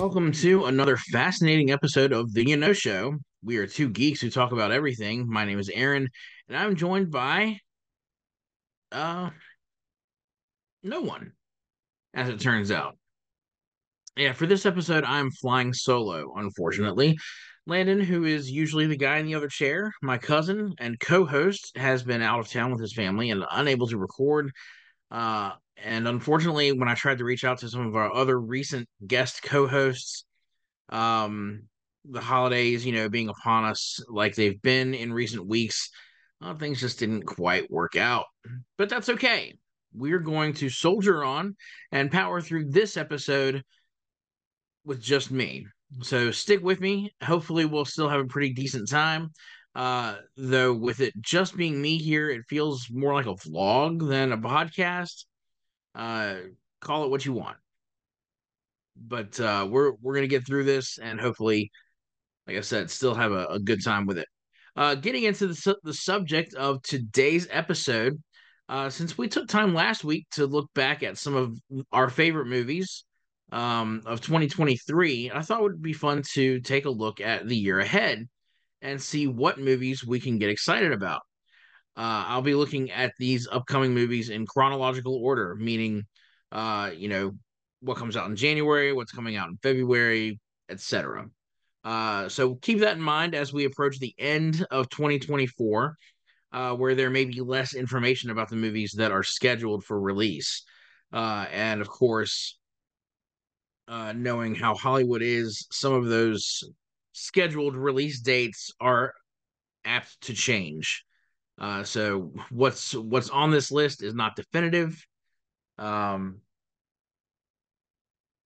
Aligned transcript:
Welcome 0.00 0.32
to 0.32 0.64
another 0.64 0.96
fascinating 0.96 1.70
episode 1.70 2.14
of 2.14 2.32
The 2.32 2.42
Y'Know 2.42 2.72
Show. 2.72 3.18
We 3.44 3.58
are 3.58 3.66
two 3.66 3.90
geeks 3.90 4.18
who 4.18 4.30
talk 4.30 4.50
about 4.50 4.72
everything. 4.72 5.28
My 5.28 5.44
name 5.44 5.58
is 5.58 5.68
Aaron, 5.68 6.08
and 6.48 6.56
I'm 6.56 6.74
joined 6.74 7.10
by 7.10 7.58
uh 8.92 9.28
no 10.82 11.02
one, 11.02 11.32
as 12.14 12.30
it 12.30 12.40
turns 12.40 12.70
out. 12.70 12.96
Yeah, 14.16 14.32
for 14.32 14.46
this 14.46 14.64
episode, 14.64 15.04
I'm 15.04 15.30
flying 15.32 15.74
solo, 15.74 16.32
unfortunately. 16.34 17.18
Landon, 17.66 18.00
who 18.00 18.24
is 18.24 18.50
usually 18.50 18.86
the 18.86 18.96
guy 18.96 19.18
in 19.18 19.26
the 19.26 19.34
other 19.34 19.48
chair, 19.48 19.92
my 20.00 20.16
cousin 20.16 20.72
and 20.78 20.98
co-host, 20.98 21.76
has 21.76 22.02
been 22.02 22.22
out 22.22 22.40
of 22.40 22.48
town 22.48 22.72
with 22.72 22.80
his 22.80 22.94
family 22.94 23.28
and 23.28 23.44
unable 23.52 23.86
to 23.88 23.98
record. 23.98 24.50
Uh, 25.10 25.52
and 25.84 26.08
unfortunately, 26.08 26.72
when 26.72 26.88
I 26.88 26.94
tried 26.94 27.18
to 27.18 27.24
reach 27.24 27.44
out 27.44 27.58
to 27.58 27.68
some 27.68 27.86
of 27.86 27.96
our 27.96 28.12
other 28.12 28.38
recent 28.38 28.88
guest 29.06 29.42
co-hosts, 29.42 30.24
um, 30.88 31.62
the 32.04 32.20
holidays, 32.20 32.84
you 32.84 32.92
know, 32.92 33.08
being 33.08 33.28
upon 33.28 33.64
us 33.64 34.00
like 34.08 34.34
they've 34.34 34.60
been 34.62 34.94
in 34.94 35.12
recent 35.12 35.46
weeks, 35.46 35.90
uh, 36.42 36.54
things 36.54 36.80
just 36.80 36.98
didn't 36.98 37.24
quite 37.24 37.70
work 37.70 37.96
out. 37.96 38.26
But 38.78 38.88
that's 38.88 39.08
okay. 39.10 39.54
We're 39.92 40.20
going 40.20 40.54
to 40.54 40.68
soldier 40.68 41.24
on 41.24 41.56
and 41.92 42.10
power 42.10 42.40
through 42.40 42.70
this 42.70 42.96
episode 42.96 43.62
with 44.84 45.02
just 45.02 45.30
me. 45.30 45.66
So 46.02 46.30
stick 46.30 46.62
with 46.62 46.80
me. 46.80 47.12
Hopefully, 47.22 47.64
we'll 47.64 47.84
still 47.84 48.08
have 48.08 48.20
a 48.20 48.26
pretty 48.26 48.52
decent 48.52 48.88
time. 48.88 49.30
Uh, 49.74 50.16
though 50.36 50.74
with 50.74 51.00
it 51.00 51.14
just 51.20 51.56
being 51.56 51.80
me 51.80 51.96
here, 51.98 52.28
it 52.28 52.42
feels 52.48 52.88
more 52.90 53.14
like 53.14 53.26
a 53.26 53.34
vlog 53.34 54.08
than 54.08 54.32
a 54.32 54.38
podcast. 54.38 55.24
Uh, 55.94 56.36
call 56.80 57.04
it 57.04 57.10
what 57.10 57.24
you 57.24 57.32
want. 57.32 57.56
But 58.96 59.38
uh, 59.40 59.66
we're 59.70 59.92
we're 60.00 60.14
gonna 60.14 60.26
get 60.26 60.46
through 60.46 60.64
this 60.64 60.98
and 60.98 61.20
hopefully, 61.20 61.70
like 62.46 62.56
I 62.56 62.60
said, 62.60 62.90
still 62.90 63.14
have 63.14 63.32
a, 63.32 63.46
a 63.46 63.58
good 63.58 63.82
time 63.84 64.06
with 64.06 64.18
it. 64.18 64.28
Uh, 64.76 64.94
getting 64.94 65.24
into 65.24 65.46
the 65.46 65.54
su- 65.54 65.76
the 65.82 65.94
subject 65.94 66.54
of 66.54 66.82
today's 66.82 67.48
episode, 67.50 68.22
uh, 68.68 68.90
since 68.90 69.18
we 69.18 69.28
took 69.28 69.48
time 69.48 69.74
last 69.74 70.04
week 70.04 70.26
to 70.32 70.46
look 70.46 70.72
back 70.74 71.02
at 71.02 71.18
some 71.18 71.34
of 71.36 71.58
our 71.92 72.08
favorite 72.08 72.46
movies 72.46 73.04
um, 73.52 74.02
of 74.06 74.20
2023, 74.20 75.32
I 75.34 75.42
thought 75.42 75.60
it 75.60 75.62
would 75.64 75.82
be 75.82 75.92
fun 75.92 76.22
to 76.34 76.60
take 76.60 76.84
a 76.84 76.90
look 76.90 77.20
at 77.20 77.48
the 77.48 77.56
year 77.56 77.80
ahead 77.80 78.28
and 78.82 79.00
see 79.02 79.26
what 79.26 79.58
movies 79.58 80.04
we 80.06 80.20
can 80.20 80.38
get 80.38 80.50
excited 80.50 80.92
about. 80.92 81.22
Uh, 82.00 82.24
I'll 82.28 82.40
be 82.40 82.54
looking 82.54 82.90
at 82.92 83.12
these 83.18 83.46
upcoming 83.46 83.92
movies 83.92 84.30
in 84.30 84.46
chronological 84.46 85.16
order, 85.16 85.54
meaning, 85.56 86.06
uh, 86.50 86.92
you 86.96 87.10
know, 87.10 87.32
what 87.82 87.98
comes 87.98 88.16
out 88.16 88.30
in 88.30 88.36
January, 88.36 88.94
what's 88.94 89.12
coming 89.12 89.36
out 89.36 89.50
in 89.50 89.58
February, 89.62 90.40
etc. 90.70 91.26
Uh, 91.84 92.26
so 92.30 92.54
keep 92.54 92.78
that 92.78 92.96
in 92.96 93.02
mind 93.02 93.34
as 93.34 93.52
we 93.52 93.66
approach 93.66 93.98
the 93.98 94.14
end 94.18 94.64
of 94.70 94.88
2024, 94.88 95.94
uh, 96.54 96.74
where 96.74 96.94
there 96.94 97.10
may 97.10 97.26
be 97.26 97.42
less 97.42 97.74
information 97.74 98.30
about 98.30 98.48
the 98.48 98.56
movies 98.56 98.94
that 98.96 99.12
are 99.12 99.22
scheduled 99.22 99.84
for 99.84 100.00
release. 100.00 100.62
Uh, 101.12 101.44
and 101.52 101.82
of 101.82 101.88
course, 101.90 102.58
uh, 103.88 104.14
knowing 104.16 104.54
how 104.54 104.74
Hollywood 104.74 105.20
is, 105.20 105.66
some 105.70 105.92
of 105.92 106.06
those 106.06 106.64
scheduled 107.12 107.76
release 107.76 108.20
dates 108.22 108.70
are 108.80 109.12
apt 109.84 110.18
to 110.22 110.32
change. 110.32 111.04
Uh, 111.60 111.84
so 111.84 112.32
what's 112.50 112.94
what's 112.94 113.28
on 113.28 113.50
this 113.50 113.70
list 113.70 114.02
is 114.02 114.14
not 114.14 114.34
definitive. 114.34 115.06
Um, 115.78 116.40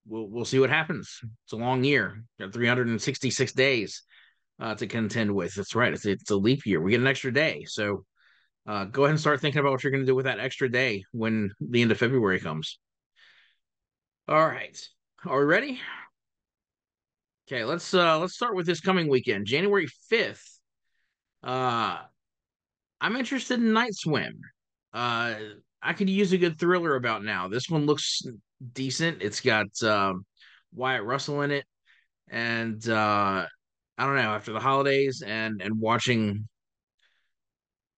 we'll 0.05 0.27
we'll 0.27 0.45
see 0.45 0.59
what 0.59 0.69
happens. 0.69 1.19
It's 1.45 1.53
a 1.53 1.57
long 1.57 1.83
year. 1.83 2.23
Got 2.39 2.53
366 2.53 3.53
days 3.53 4.03
uh, 4.59 4.75
to 4.75 4.87
contend 4.87 5.33
with. 5.33 5.55
That's 5.55 5.75
right. 5.75 5.93
It's 5.93 6.05
it's 6.05 6.29
a 6.29 6.35
leap 6.35 6.65
year. 6.65 6.81
We 6.81 6.91
get 6.91 6.99
an 6.99 7.07
extra 7.07 7.33
day. 7.33 7.63
So 7.67 8.03
uh, 8.67 8.85
go 8.85 9.03
ahead 9.03 9.11
and 9.11 9.19
start 9.19 9.39
thinking 9.39 9.59
about 9.59 9.71
what 9.71 9.83
you're 9.83 9.91
going 9.91 10.03
to 10.03 10.11
do 10.11 10.15
with 10.15 10.25
that 10.25 10.39
extra 10.39 10.69
day 10.69 11.05
when 11.11 11.51
the 11.61 11.81
end 11.81 11.91
of 11.91 11.97
February 11.97 12.39
comes. 12.39 12.79
All 14.27 14.45
right. 14.45 14.77
Are 15.25 15.39
we 15.39 15.45
ready? 15.45 15.79
Okay, 17.47 17.63
let's 17.63 17.93
uh 17.93 18.19
let's 18.19 18.33
start 18.33 18.55
with 18.55 18.65
this 18.65 18.81
coming 18.81 19.07
weekend, 19.07 19.45
January 19.45 19.87
5th. 20.11 20.59
Uh 21.43 21.99
I'm 23.01 23.15
interested 23.15 23.59
in 23.59 23.73
Night 23.73 23.93
Swim. 23.93 24.39
Uh 24.93 25.35
I 25.85 25.93
could 25.93 26.09
use 26.09 26.33
a 26.33 26.37
good 26.37 26.59
thriller 26.59 26.95
about 26.95 27.23
now. 27.23 27.47
This 27.47 27.69
one 27.69 27.85
looks 27.85 28.23
decent. 28.73 29.21
It's 29.21 29.39
got 29.39 29.67
um, 29.83 30.25
Wyatt 30.73 31.03
Russell 31.03 31.41
in 31.43 31.51
it, 31.51 31.65
and 32.27 32.87
uh, 32.89 33.45
I 33.97 34.05
don't 34.05 34.15
know. 34.15 34.33
After 34.33 34.51
the 34.51 34.59
holidays 34.59 35.21
and 35.25 35.61
and 35.61 35.79
watching 35.79 36.47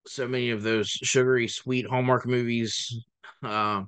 so 0.06 0.28
many 0.28 0.52
of 0.52 0.64
those 0.64 0.90
sugary 0.90 1.48
sweet 1.48 1.88
Hallmark 1.88 2.26
movies 2.26 2.94
uh, 3.42 3.84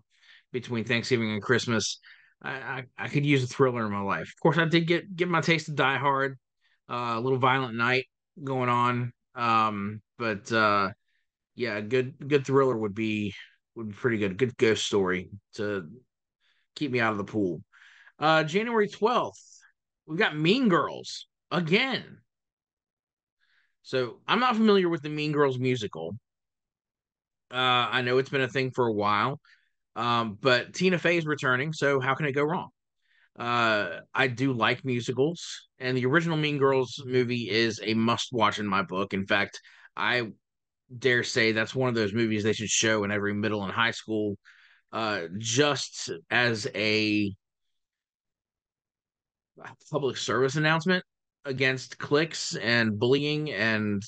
between 0.53 0.85
Thanksgiving 0.85 1.31
and 1.31 1.41
Christmas, 1.41 1.99
I, 2.41 2.51
I, 2.51 2.83
I 2.97 3.07
could 3.09 3.25
use 3.25 3.43
a 3.43 3.47
thriller 3.47 3.85
in 3.85 3.91
my 3.91 4.01
life. 4.01 4.31
Of 4.33 4.41
course, 4.41 4.57
I 4.57 4.65
did 4.65 4.87
get 4.87 5.13
get 5.13 5.27
my 5.27 5.41
taste 5.41 5.67
of 5.67 5.75
Die 5.75 5.97
Hard, 5.97 6.37
uh, 6.89 7.15
a 7.17 7.19
little 7.19 7.37
Violent 7.37 7.75
Night 7.75 8.05
going 8.41 8.69
on, 8.69 9.11
um, 9.35 10.01
but 10.17 10.49
uh, 10.53 10.91
yeah, 11.59 11.75
a 11.75 11.81
good 11.81 12.13
good 12.25 12.47
thriller 12.47 12.77
would 12.77 12.95
be 12.95 13.35
would 13.75 13.89
be 13.89 13.93
pretty 13.93 14.17
good. 14.17 14.37
Good 14.37 14.55
ghost 14.55 14.85
story 14.85 15.29
to 15.55 15.89
keep 16.73 16.89
me 16.89 17.01
out 17.01 17.11
of 17.11 17.17
the 17.17 17.25
pool. 17.25 17.61
Uh, 18.17 18.45
January 18.45 18.87
12th, 18.87 19.33
we've 20.07 20.17
got 20.17 20.37
Mean 20.37 20.69
Girls 20.69 21.27
again. 21.51 22.19
So 23.81 24.21
I'm 24.25 24.39
not 24.39 24.55
familiar 24.55 24.87
with 24.87 25.01
the 25.01 25.09
Mean 25.09 25.33
Girls 25.33 25.59
musical. 25.59 26.15
Uh, 27.51 27.91
I 27.91 28.03
know 28.03 28.19
it's 28.19 28.29
been 28.29 28.39
a 28.39 28.47
thing 28.47 28.71
for 28.71 28.87
a 28.87 28.93
while, 28.93 29.41
um, 29.97 30.37
but 30.39 30.73
Tina 30.73 30.97
Fey 30.97 31.17
is 31.17 31.25
returning, 31.25 31.73
so 31.73 31.99
how 31.99 32.15
can 32.15 32.25
it 32.25 32.31
go 32.31 32.43
wrong? 32.43 32.69
Uh, 33.37 33.99
I 34.13 34.27
do 34.27 34.53
like 34.53 34.85
musicals, 34.85 35.67
and 35.77 35.97
the 35.97 36.05
original 36.05 36.37
Mean 36.37 36.57
Girls 36.57 37.03
movie 37.05 37.49
is 37.49 37.81
a 37.83 37.95
must 37.95 38.29
watch 38.31 38.59
in 38.59 38.67
my 38.67 38.81
book. 38.81 39.13
In 39.13 39.25
fact, 39.25 39.59
I 39.97 40.29
dare 40.97 41.23
say 41.23 41.51
that's 41.51 41.75
one 41.75 41.89
of 41.89 41.95
those 41.95 42.13
movies 42.13 42.43
they 42.43 42.53
should 42.53 42.69
show 42.69 43.03
in 43.03 43.11
every 43.11 43.33
middle 43.33 43.63
and 43.63 43.71
high 43.71 43.91
school 43.91 44.37
uh, 44.91 45.21
just 45.37 46.09
as 46.31 46.67
a 46.73 47.31
public 49.91 50.17
service 50.17 50.55
announcement 50.55 51.03
against 51.45 51.97
cliques 51.97 52.55
and 52.55 52.99
bullying 52.99 53.51
and 53.51 54.01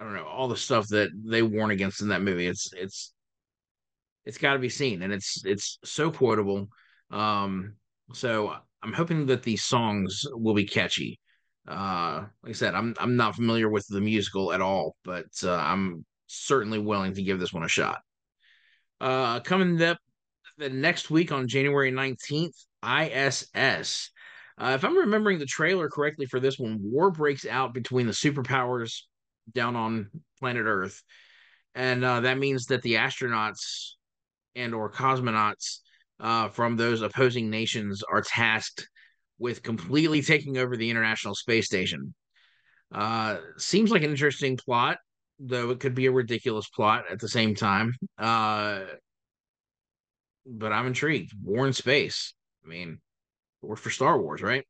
I 0.00 0.04
don't 0.04 0.14
know 0.14 0.24
all 0.24 0.48
the 0.48 0.56
stuff 0.56 0.88
that 0.88 1.10
they 1.24 1.42
warn 1.42 1.70
against 1.70 2.00
in 2.00 2.08
that 2.08 2.22
movie. 2.22 2.46
It's 2.46 2.72
it's 2.72 3.12
it's 4.24 4.38
got 4.38 4.54
to 4.54 4.58
be 4.58 4.70
seen, 4.70 5.02
and 5.02 5.12
it's 5.12 5.44
it's 5.44 5.78
so 5.84 6.10
quotable. 6.10 6.68
Um, 7.10 7.74
so 8.14 8.54
I'm 8.82 8.94
hoping 8.94 9.26
that 9.26 9.42
these 9.42 9.62
songs 9.62 10.24
will 10.32 10.54
be 10.54 10.64
catchy. 10.64 11.20
Uh, 11.70 12.24
like 12.42 12.50
I 12.50 12.52
said, 12.52 12.74
I'm 12.74 12.94
I'm 12.98 13.16
not 13.16 13.36
familiar 13.36 13.68
with 13.68 13.86
the 13.86 14.00
musical 14.00 14.52
at 14.52 14.60
all, 14.60 14.96
but 15.04 15.26
uh, 15.44 15.54
I'm 15.54 16.04
certainly 16.26 16.80
willing 16.80 17.14
to 17.14 17.22
give 17.22 17.38
this 17.38 17.52
one 17.52 17.62
a 17.62 17.68
shot. 17.68 18.00
Uh, 19.00 19.38
coming 19.40 19.80
up 19.80 19.98
the 20.58 20.68
next 20.68 21.10
week 21.10 21.30
on 21.30 21.46
January 21.46 21.92
19th, 21.92 22.56
ISS. 22.84 24.10
Uh, 24.58 24.72
if 24.74 24.84
I'm 24.84 24.98
remembering 24.98 25.38
the 25.38 25.46
trailer 25.46 25.88
correctly 25.88 26.26
for 26.26 26.40
this 26.40 26.58
one, 26.58 26.78
war 26.82 27.10
breaks 27.10 27.46
out 27.46 27.72
between 27.72 28.06
the 28.06 28.12
superpowers 28.12 29.02
down 29.54 29.76
on 29.76 30.10
planet 30.40 30.64
Earth, 30.66 31.00
and 31.76 32.04
uh, 32.04 32.20
that 32.20 32.38
means 32.38 32.66
that 32.66 32.82
the 32.82 32.94
astronauts 32.94 33.92
and 34.56 34.74
or 34.74 34.90
cosmonauts 34.90 35.78
uh, 36.18 36.48
from 36.48 36.76
those 36.76 37.00
opposing 37.00 37.48
nations 37.48 38.02
are 38.02 38.22
tasked 38.22 38.89
with 39.40 39.64
completely 39.64 40.22
taking 40.22 40.58
over 40.58 40.76
the 40.76 40.88
International 40.88 41.34
Space 41.34 41.66
Station. 41.66 42.14
Uh, 42.94 43.38
seems 43.56 43.90
like 43.90 44.04
an 44.04 44.10
interesting 44.10 44.56
plot 44.56 44.98
though 45.40 45.70
it 45.70 45.80
could 45.80 45.94
be 45.94 46.06
a 46.06 46.12
ridiculous 46.12 46.68
plot 46.68 47.04
at 47.10 47.18
the 47.18 47.28
same 47.28 47.54
time. 47.54 47.94
Uh, 48.18 48.82
but 50.46 50.72
I'm 50.72 50.86
intrigued. 50.86 51.32
War 51.42 51.66
in 51.66 51.72
space. 51.72 52.34
I 52.64 52.68
mean, 52.68 52.98
we're 53.62 53.76
for 53.76 53.90
Star 53.90 54.20
Wars, 54.20 54.42
right? 54.42 54.64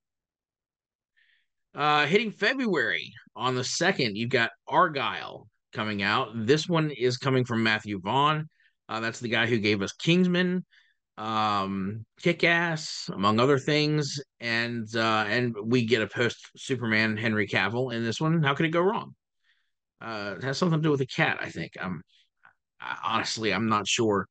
Uh, 1.75 2.07
hitting 2.07 2.31
February 2.31 3.13
on 3.37 3.55
the 3.55 3.65
second, 3.65 4.17
you've 4.17 4.31
got 4.31 4.51
Argylle 4.69 5.47
coming 5.73 6.03
out. 6.03 6.29
This 6.35 6.69
one 6.69 6.91
is 6.91 7.17
coming 7.17 7.45
from 7.45 7.63
Matthew 7.63 8.01
Vaughn. 8.01 8.49
Uh, 8.89 9.01
that's 9.01 9.21
the 9.21 9.29
guy 9.29 9.47
who 9.47 9.59
gave 9.59 9.83
us 9.83 9.93
Kingsman, 9.93 10.65
um, 11.21 12.07
Kick 12.23 12.45
Ass, 12.45 13.11
among 13.13 13.41
other 13.41 13.59
things, 13.59 14.21
and 14.41 14.89
uh, 14.97 15.25
and 15.29 15.55
we 15.63 15.85
get 15.85 16.01
a 16.01 16.07
post 16.07 16.39
Superman 16.57 17.17
Henry 17.19 17.47
Cavill 17.47 17.93
in 17.93 18.03
this 18.03 18.21
one. 18.21 18.43
How 18.43 18.55
could 18.55 18.65
it 18.65 18.71
go 18.71 18.81
wrong? 18.81 19.15
Uh, 20.01 20.37
it 20.39 20.43
has 20.43 20.57
something 20.57 20.79
to 20.79 20.83
do 20.83 20.91
with 20.91 21.03
a 21.03 21.07
cat, 21.07 21.39
I 21.43 21.51
think. 21.51 21.73
I'm 21.79 22.03
I, 22.81 22.97
honestly, 23.05 23.53
I'm 23.53 23.69
not 23.69 23.87
sure 23.87 24.27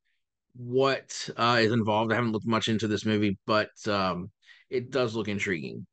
what 0.56 1.30
uh, 1.36 1.58
is 1.60 1.70
involved. 1.70 2.10
I 2.10 2.16
haven't 2.16 2.32
looked 2.32 2.48
much 2.48 2.66
into 2.66 2.88
this 2.88 3.06
movie, 3.06 3.38
but 3.46 3.70
um, 3.86 4.30
it 4.68 4.90
does 4.90 5.14
look 5.14 5.28
intriguing. 5.28 5.86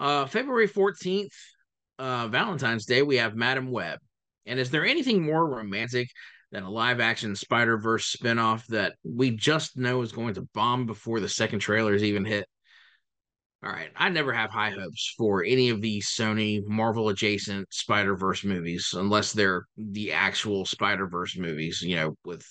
Uh, 0.00 0.26
February 0.26 0.68
14th, 0.68 1.28
uh, 2.00 2.26
Valentine's 2.26 2.86
Day, 2.86 3.02
we 3.02 3.18
have 3.18 3.36
Madame 3.36 3.70
Web. 3.70 4.00
And 4.46 4.58
is 4.58 4.70
there 4.70 4.84
anything 4.84 5.22
more 5.22 5.48
romantic 5.48 6.08
than 6.56 6.64
a 6.64 6.70
live 6.70 7.00
action 7.00 7.36
Spider 7.36 7.76
Verse 7.76 8.16
spinoff 8.16 8.64
that 8.68 8.94
we 9.04 9.30
just 9.30 9.76
know 9.76 10.00
is 10.00 10.10
going 10.10 10.32
to 10.34 10.48
bomb 10.54 10.86
before 10.86 11.20
the 11.20 11.28
second 11.28 11.58
trailer 11.58 11.92
is 11.92 12.02
even 12.02 12.24
hit? 12.24 12.46
All 13.62 13.70
right, 13.70 13.90
I 13.94 14.08
never 14.08 14.32
have 14.32 14.50
high 14.50 14.70
hopes 14.70 15.14
for 15.18 15.44
any 15.44 15.68
of 15.68 15.82
these 15.82 16.08
Sony 16.08 16.66
Marvel 16.66 17.10
adjacent 17.10 17.70
Spider 17.74 18.16
Verse 18.16 18.42
movies 18.42 18.94
unless 18.96 19.34
they're 19.34 19.66
the 19.76 20.12
actual 20.12 20.64
Spider 20.64 21.06
Verse 21.06 21.36
movies, 21.36 21.82
you 21.82 21.96
know, 21.96 22.16
with 22.24 22.42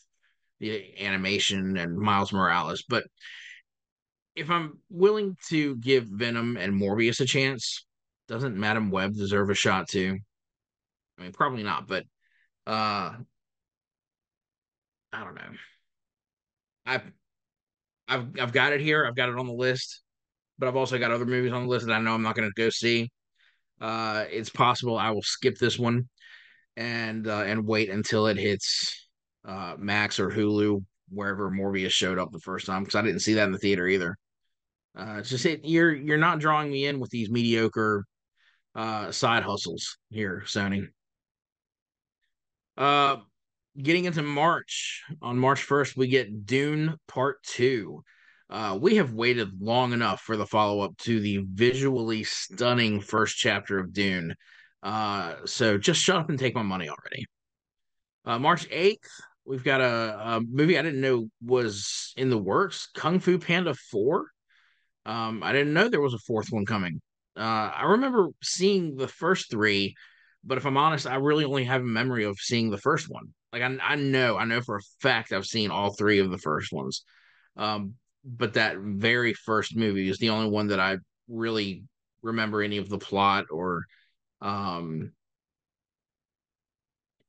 the 0.59 1.03
animation 1.03 1.75
and 1.75 1.97
Miles 1.97 2.31
Morales. 2.31 2.83
But 2.87 3.05
if 4.35 4.51
I'm 4.51 4.81
willing 4.91 5.35
to 5.49 5.77
give 5.77 6.05
Venom 6.05 6.57
and 6.57 6.79
Morbius 6.79 7.21
a 7.21 7.25
chance, 7.25 7.87
doesn't 8.27 8.55
Madame 8.55 8.91
Web 8.91 9.15
deserve 9.15 9.49
a 9.49 9.55
shot 9.55 9.89
too? 9.89 10.19
I 11.17 11.23
mean, 11.23 11.31
probably 11.31 11.63
not, 11.63 11.87
but 11.87 12.03
uh 12.67 13.15
I 15.15 15.23
don't 15.23 15.35
know. 15.35 15.57
I've 16.85 17.03
I've 18.07 18.39
I've 18.39 18.51
got 18.51 18.73
it 18.73 18.81
here. 18.81 19.05
I've 19.05 19.15
got 19.15 19.29
it 19.29 19.37
on 19.37 19.47
the 19.47 19.53
list, 19.53 20.01
but 20.59 20.67
I've 20.67 20.75
also 20.75 20.99
got 20.99 21.11
other 21.11 21.25
movies 21.25 21.53
on 21.53 21.63
the 21.63 21.69
list 21.69 21.85
that 21.87 21.93
I 21.93 21.99
know 21.99 22.13
I'm 22.13 22.21
not 22.21 22.35
going 22.35 22.49
to 22.49 22.61
go 22.61 22.69
see. 22.69 23.09
Uh, 23.79 24.25
it's 24.29 24.49
possible 24.49 24.97
I 24.97 25.11
will 25.11 25.21
skip 25.21 25.57
this 25.57 25.79
one 25.79 26.07
and 26.77 27.27
uh, 27.27 27.43
and 27.45 27.65
wait 27.65 27.89
until 27.89 28.27
it 28.27 28.37
hits 28.37 29.07
uh, 29.45 29.75
Max 29.77 30.19
or 30.19 30.29
Hulu 30.29 30.83
wherever 31.09 31.49
Morbius 31.49 31.91
showed 31.91 32.19
up 32.19 32.31
the 32.31 32.39
first 32.39 32.65
time 32.65 32.83
because 32.83 32.95
I 32.95 33.01
didn't 33.01 33.19
see 33.19 33.35
that 33.35 33.45
in 33.45 33.51
the 33.51 33.57
theater 33.57 33.87
either. 33.87 34.17
Uh, 34.97 35.17
it's 35.19 35.29
just 35.29 35.45
it, 35.45 35.61
you're 35.63 35.93
you're 35.93 36.17
not 36.17 36.39
drawing 36.39 36.71
me 36.71 36.85
in 36.85 36.99
with 36.99 37.09
these 37.09 37.29
mediocre 37.29 38.03
uh, 38.75 39.11
side 39.11 39.43
hustles 39.43 39.97
here, 40.09 40.43
Sony. 40.45 40.87
Uh, 42.77 43.17
getting 43.81 44.05
into 44.05 44.21
March, 44.21 45.03
on 45.21 45.37
March 45.37 45.67
1st, 45.67 45.97
we 45.97 46.07
get 46.07 46.45
Dune 46.45 46.95
Part 47.07 47.43
2. 47.43 48.03
Uh, 48.49 48.77
we 48.79 48.95
have 48.95 49.13
waited 49.13 49.59
long 49.59 49.91
enough 49.91 50.21
for 50.21 50.37
the 50.37 50.45
follow 50.45 50.81
up 50.81 50.95
to 50.99 51.19
the 51.19 51.43
visually 51.51 52.23
stunning 52.23 53.01
first 53.01 53.37
chapter 53.37 53.79
of 53.79 53.91
Dune. 53.91 54.35
Uh, 54.83 55.35
so 55.45 55.77
just 55.77 56.01
shut 56.01 56.17
up 56.17 56.29
and 56.29 56.37
take 56.37 56.55
my 56.55 56.61
money 56.61 56.87
already. 56.87 57.25
Uh, 58.23 58.39
March 58.39 58.69
8th, 58.69 58.97
we've 59.45 59.63
got 59.63 59.81
a, 59.81 60.35
a, 60.35 60.41
movie 60.41 60.77
I 60.77 60.83
didn't 60.83 61.01
know 61.01 61.27
was 61.43 62.13
in 62.17 62.29
the 62.29 62.37
works 62.37 62.89
Kung 62.93 63.19
Fu 63.19 63.39
Panda 63.39 63.73
4. 63.91 64.25
Um, 65.07 65.43
I 65.43 65.51
didn't 65.51 65.73
know 65.73 65.89
there 65.89 66.01
was 66.01 66.13
a 66.13 66.19
fourth 66.19 66.47
one 66.49 66.65
coming. 66.65 67.01
Uh, 67.37 67.71
I 67.75 67.85
remember 67.85 68.29
seeing 68.41 68.95
the 68.95 69.07
first 69.07 69.51
three, 69.51 69.95
but 70.43 70.57
if 70.57 70.65
I'm 70.65 70.77
honest, 70.77 71.05
I 71.05 71.15
really 71.15 71.45
only 71.45 71.65
have 71.65 71.81
a 71.81 71.85
memory 71.85 72.23
of 72.23 72.37
seeing 72.39 72.69
the 72.69 72.77
first 72.77 73.09
one. 73.09 73.33
Like 73.55 73.63
I, 73.63 73.77
I 73.81 73.95
know, 73.95 74.35
I 74.37 74.43
know 74.43 74.59
for 74.59 74.75
a 74.75 74.81
fact 74.99 75.31
I've 75.31 75.45
seen 75.45 75.71
all 75.71 75.93
three 75.93 76.19
of 76.19 76.29
the 76.29 76.37
first 76.37 76.73
ones. 76.73 77.05
Um, 77.55 77.93
but 78.25 78.55
that 78.55 78.75
very 78.77 79.33
first 79.33 79.77
movie 79.77 80.09
is 80.09 80.17
the 80.17 80.29
only 80.31 80.49
one 80.49 80.67
that 80.67 80.79
I 80.81 80.97
really 81.29 81.83
remember 82.21 82.61
any 82.61 82.77
of 82.77 82.89
the 82.89 82.97
plot 82.97 83.45
or 83.49 83.83
um 84.41 85.13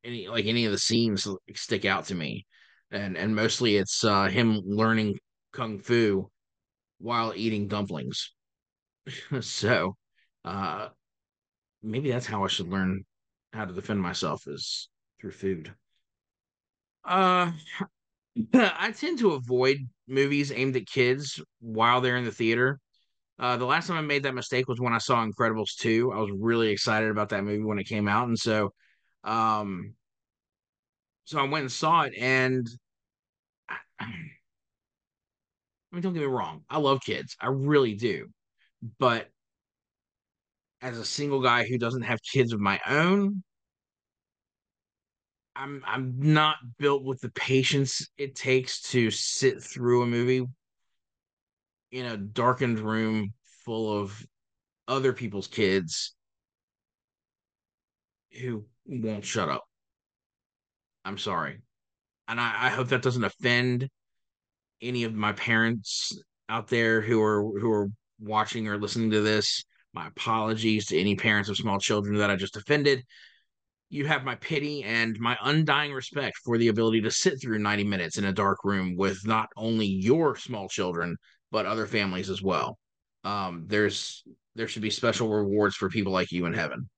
any 0.03 0.27
like 0.27 0.47
any 0.47 0.65
of 0.65 0.73
the 0.73 0.79
scenes 0.79 1.29
stick 1.55 1.85
out 1.85 2.07
to 2.07 2.15
me. 2.17 2.45
And 2.91 3.17
and 3.17 3.37
mostly 3.37 3.77
it's 3.77 4.03
uh 4.03 4.25
him 4.25 4.61
learning 4.65 5.19
kung 5.53 5.79
fu 5.79 6.29
while 6.99 7.35
eating 7.37 7.69
dumplings. 7.69 8.33
so 9.41 9.97
uh 10.45 10.89
maybe 11.83 12.11
that's 12.11 12.27
how 12.27 12.45
I 12.45 12.49
should 12.49 12.69
learn 12.69 13.05
how 13.53 13.65
to 13.67 13.73
defend 13.73 14.03
myself 14.03 14.49
is 14.49 14.89
through 15.21 15.33
food. 15.33 15.75
Uh 17.07 17.53
I 18.55 18.93
tend 18.93 19.19
to 19.21 19.33
avoid 19.33 19.79
movies 20.09 20.53
aimed 20.53 20.77
at 20.77 20.87
kids 20.87 21.41
while 21.61 22.01
they're 22.01 22.17
in 22.17 22.25
the 22.25 22.33
theater. 22.33 22.79
Uh, 23.39 23.57
the 23.57 23.67
last 23.67 23.89
time 23.89 23.99
I 23.99 24.03
made 24.03 24.25
that 24.25 24.35
mistake 24.35 24.69
was 24.69 24.81
when 24.81 24.95
I 24.95 24.99
saw 24.99 25.25
Incredibles 25.27 25.77
2. 25.79 26.13
I 26.13 26.19
was 26.19 26.31
really 26.39 26.71
excited 26.71 27.11
about 27.11 27.31
that 27.31 27.45
movie 27.45 27.65
when 27.65 27.79
it 27.79 27.85
came 27.89 28.09
out. 28.09 28.29
And 28.29 28.39
so 28.39 28.73
um 29.25 29.95
so 31.25 31.39
I 31.39 31.43
went 31.43 31.63
and 31.63 31.73
saw 31.73 32.03
it 32.03 32.15
and 32.19 32.67
I 33.69 34.07
mean 35.93 36.03
don't 36.03 36.13
get 36.13 36.21
me 36.21 36.27
wrong, 36.27 36.65
I 36.71 36.79
love 36.79 37.01
kids. 37.05 37.37
I 37.41 37.49
really 37.49 37.95
do. 37.95 38.29
But 38.99 39.29
as 40.83 40.99
a 40.99 41.05
single 41.05 41.41
guy 41.41 41.65
who 41.65 41.79
doesn't 41.79 42.03
have 42.03 42.21
kids 42.23 42.53
of 42.53 42.61
my 42.61 42.81
own, 42.87 43.43
I'm 45.59 45.83
I'm 45.87 46.15
not 46.19 46.57
built 46.79 47.05
with 47.05 47.21
the 47.21 47.31
patience 47.31 48.09
it 48.19 48.35
takes 48.35 48.81
to 48.91 49.11
sit 49.11 49.63
through 49.63 50.03
a 50.03 50.07
movie 50.07 50.45
in 51.93 52.07
a 52.07 52.17
darkened 52.17 52.79
room 52.79 53.33
full 53.65 53.99
of 53.99 54.25
other 54.87 55.13
people's 55.13 55.47
kids 55.47 56.15
who 58.41 58.67
won't 58.85 59.25
shut 59.25 59.49
up. 59.49 59.65
I'm 61.05 61.19
sorry. 61.19 61.61
And 62.29 62.41
I, 62.41 62.67
I 62.67 62.69
hope 62.69 62.89
that 62.89 63.03
doesn't 63.03 63.25
offend 63.25 63.89
any 64.83 65.05
of 65.05 65.15
my 65.15 65.33
parents 65.33 66.13
out 66.49 66.69
there 66.69 67.01
who 67.01 67.23
are 67.23 67.43
who 67.59 67.71
are 67.71 67.89
watching 68.21 68.69
or 68.69 68.79
listening 68.79 69.11
to 69.13 69.21
this. 69.21 69.65
My 69.95 70.09
apologies 70.09 70.87
to 70.87 70.99
any 70.99 71.17
parents 71.17 71.49
of 71.49 71.57
small 71.57 71.79
children 71.79 72.19
that 72.19 72.31
I 72.31 72.37
just 72.37 72.57
offended. 72.57 73.05
You 73.89 74.07
have 74.07 74.25
my 74.25 74.35
pity 74.37 74.83
and 74.83 75.19
my 75.21 75.39
undying 75.43 75.93
respect 75.93 76.37
for 76.45 76.59
the 76.59 76.69
ability 76.69 77.03
to 77.03 77.11
sit 77.11 77.41
through 77.41 77.61
90 77.61 77.85
minutes 77.85 78.19
in 78.19 78.25
a 78.25 78.33
dark 78.33 78.59
room 78.65 78.97
with 78.97 79.27
not 79.27 79.49
only 79.57 79.87
your 79.87 80.37
small 80.37 80.69
children, 80.69 81.17
but 81.53 81.67
other 81.67 81.87
families 81.87 82.29
as 82.29 82.43
well. 82.43 82.79
Um, 83.25 83.65
there's 83.67 84.25
there 84.55 84.69
should 84.69 84.83
be 84.83 84.91
special 84.91 85.29
rewards 85.29 85.77
for 85.77 85.89
people 85.89 86.13
like 86.13 86.33
you 86.33 86.47
in 86.47 86.55
heaven. 86.55 86.89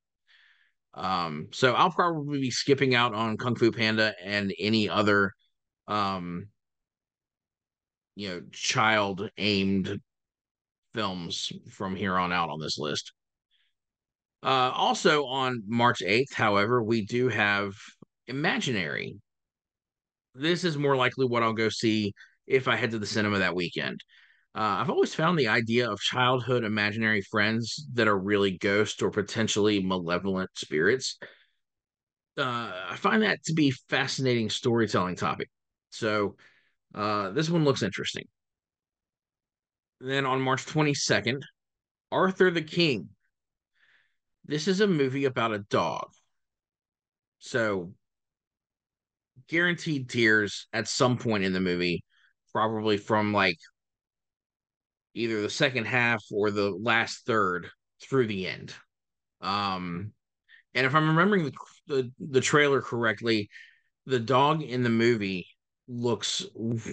Um, 0.94 1.48
so 1.52 1.74
I'll 1.74 1.90
probably 1.90 2.40
be 2.40 2.50
skipping 2.50 2.94
out 2.94 3.14
on 3.14 3.36
Kung 3.36 3.54
Fu 3.54 3.70
Panda 3.70 4.14
and 4.22 4.52
any 4.58 4.88
other 4.88 5.32
um 5.86 6.48
you 8.14 8.28
know 8.28 8.42
child 8.52 9.30
aimed 9.38 10.00
films 10.94 11.52
from 11.70 11.94
here 11.94 12.16
on 12.18 12.32
out 12.32 12.50
on 12.50 12.60
this 12.60 12.78
list. 12.78 13.12
Uh, 14.42 14.70
also 14.74 15.24
on 15.26 15.62
March 15.66 16.00
8th, 16.00 16.32
however, 16.32 16.82
we 16.82 17.04
do 17.04 17.28
have 17.28 17.72
Imaginary. 18.28 19.16
This 20.34 20.62
is 20.62 20.76
more 20.76 20.94
likely 20.96 21.26
what 21.26 21.42
I'll 21.42 21.54
go 21.54 21.70
see 21.70 22.12
if 22.46 22.68
I 22.68 22.76
head 22.76 22.90
to 22.90 22.98
the 22.98 23.06
cinema 23.06 23.38
that 23.38 23.54
weekend. 23.54 24.04
Uh, 24.54 24.80
I've 24.80 24.90
always 24.90 25.14
found 25.14 25.38
the 25.38 25.48
idea 25.48 25.90
of 25.90 25.98
childhood 25.98 26.64
imaginary 26.64 27.22
friends 27.22 27.86
that 27.94 28.06
are 28.06 28.18
really 28.18 28.58
ghosts 28.58 29.02
or 29.02 29.10
potentially 29.10 29.82
malevolent 29.82 30.50
spirits. 30.54 31.18
Uh, 32.36 32.70
I 32.90 32.96
find 32.96 33.22
that 33.22 33.42
to 33.44 33.54
be 33.54 33.70
fascinating 33.88 34.50
storytelling 34.50 35.16
topic. 35.16 35.48
So 35.90 36.36
uh, 36.94 37.30
this 37.30 37.48
one 37.48 37.64
looks 37.64 37.82
interesting. 37.82 38.24
Then 40.00 40.26
on 40.26 40.40
March 40.40 40.66
22nd, 40.66 41.40
Arthur 42.12 42.50
the 42.50 42.62
King. 42.62 43.08
This 44.48 44.66
is 44.66 44.80
a 44.80 44.86
movie 44.86 45.26
about 45.26 45.52
a 45.52 45.58
dog. 45.58 46.08
So 47.38 47.92
guaranteed 49.48 50.08
tears 50.08 50.66
at 50.72 50.88
some 50.88 51.18
point 51.18 51.44
in 51.44 51.52
the 51.52 51.60
movie, 51.60 52.02
probably 52.52 52.96
from 52.96 53.32
like 53.34 53.58
either 55.14 55.42
the 55.42 55.50
second 55.50 55.86
half 55.86 56.24
or 56.32 56.50
the 56.50 56.70
last 56.70 57.26
third 57.26 57.68
through 58.02 58.26
the 58.26 58.48
end. 58.48 58.72
Um, 59.42 60.12
and 60.74 60.86
if 60.86 60.94
I'm 60.94 61.08
remembering 61.08 61.44
the, 61.44 61.52
the, 61.86 62.12
the 62.18 62.40
trailer 62.40 62.80
correctly, 62.80 63.50
the 64.06 64.18
dog 64.18 64.62
in 64.62 64.82
the 64.82 64.88
movie 64.88 65.46
looks 65.88 66.46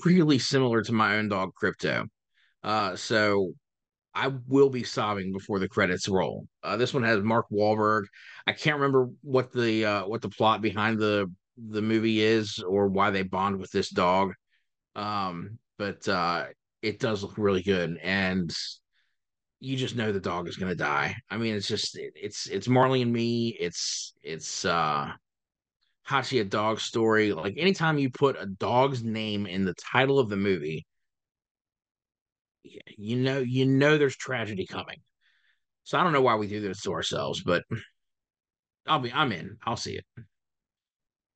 really 0.03 0.39
similar 0.39 0.81
to 0.81 0.91
my 0.91 1.15
own 1.15 1.29
dog 1.29 1.53
Crypto. 1.53 2.05
Uh, 2.63 2.95
so 2.97 3.53
I 4.15 4.31
will 4.47 4.69
be 4.69 4.83
sobbing 4.83 5.33
before 5.33 5.59
the 5.59 5.67
credits 5.67 6.07
roll. 6.07 6.47
Uh, 6.63 6.77
this 6.77 6.93
one 6.93 7.03
has 7.03 7.21
Mark 7.21 7.47
Wahlberg. 7.51 8.05
I 8.47 8.53
can't 8.53 8.77
remember 8.77 9.09
what 9.21 9.51
the 9.51 9.85
uh, 9.85 10.07
what 10.07 10.21
the 10.21 10.29
plot 10.29 10.61
behind 10.61 10.99
the 10.99 11.29
the 11.57 11.81
movie 11.81 12.21
is 12.21 12.59
or 12.59 12.87
why 12.87 13.11
they 13.11 13.23
bond 13.23 13.59
with 13.59 13.71
this 13.71 13.89
dog. 13.89 14.33
Um, 14.95 15.59
but 15.77 16.07
uh, 16.07 16.45
it 16.81 16.99
does 16.99 17.23
look 17.23 17.37
really 17.37 17.61
good, 17.61 17.97
and 18.01 18.53
you 19.59 19.75
just 19.75 19.97
know 19.97 20.11
the 20.11 20.19
dog 20.19 20.47
is 20.47 20.55
going 20.55 20.71
to 20.71 20.77
die. 20.77 21.15
I 21.29 21.37
mean, 21.37 21.53
it's 21.53 21.67
just 21.67 21.97
it, 21.97 22.13
it's 22.15 22.47
it's 22.47 22.69
Marley 22.69 23.01
and 23.01 23.11
me. 23.11 23.57
It's 23.59 24.13
it's 24.23 24.63
uh, 24.63 25.11
Hachi 26.07 26.39
a 26.39 26.45
dog 26.45 26.79
story. 26.79 27.33
Like 27.33 27.55
anytime 27.57 27.97
you 27.97 28.09
put 28.09 28.37
a 28.39 28.45
dog's 28.45 29.03
name 29.03 29.45
in 29.45 29.65
the 29.65 29.73
title 29.73 30.19
of 30.19 30.29
the 30.29 30.37
movie, 30.37 30.85
you 32.97 33.17
know, 33.17 33.39
you 33.39 33.65
know, 33.65 33.97
there's 33.97 34.15
tragedy 34.15 34.65
coming. 34.65 34.97
So 35.83 35.99
I 35.99 36.03
don't 36.03 36.13
know 36.13 36.21
why 36.21 36.35
we 36.35 36.47
do 36.47 36.61
this 36.61 36.81
to 36.81 36.93
ourselves, 36.93 37.43
but 37.43 37.63
I'll 38.87 38.99
be, 38.99 39.13
I'm 39.13 39.31
in. 39.31 39.57
I'll 39.65 39.77
see 39.77 39.97
it. 39.97 40.05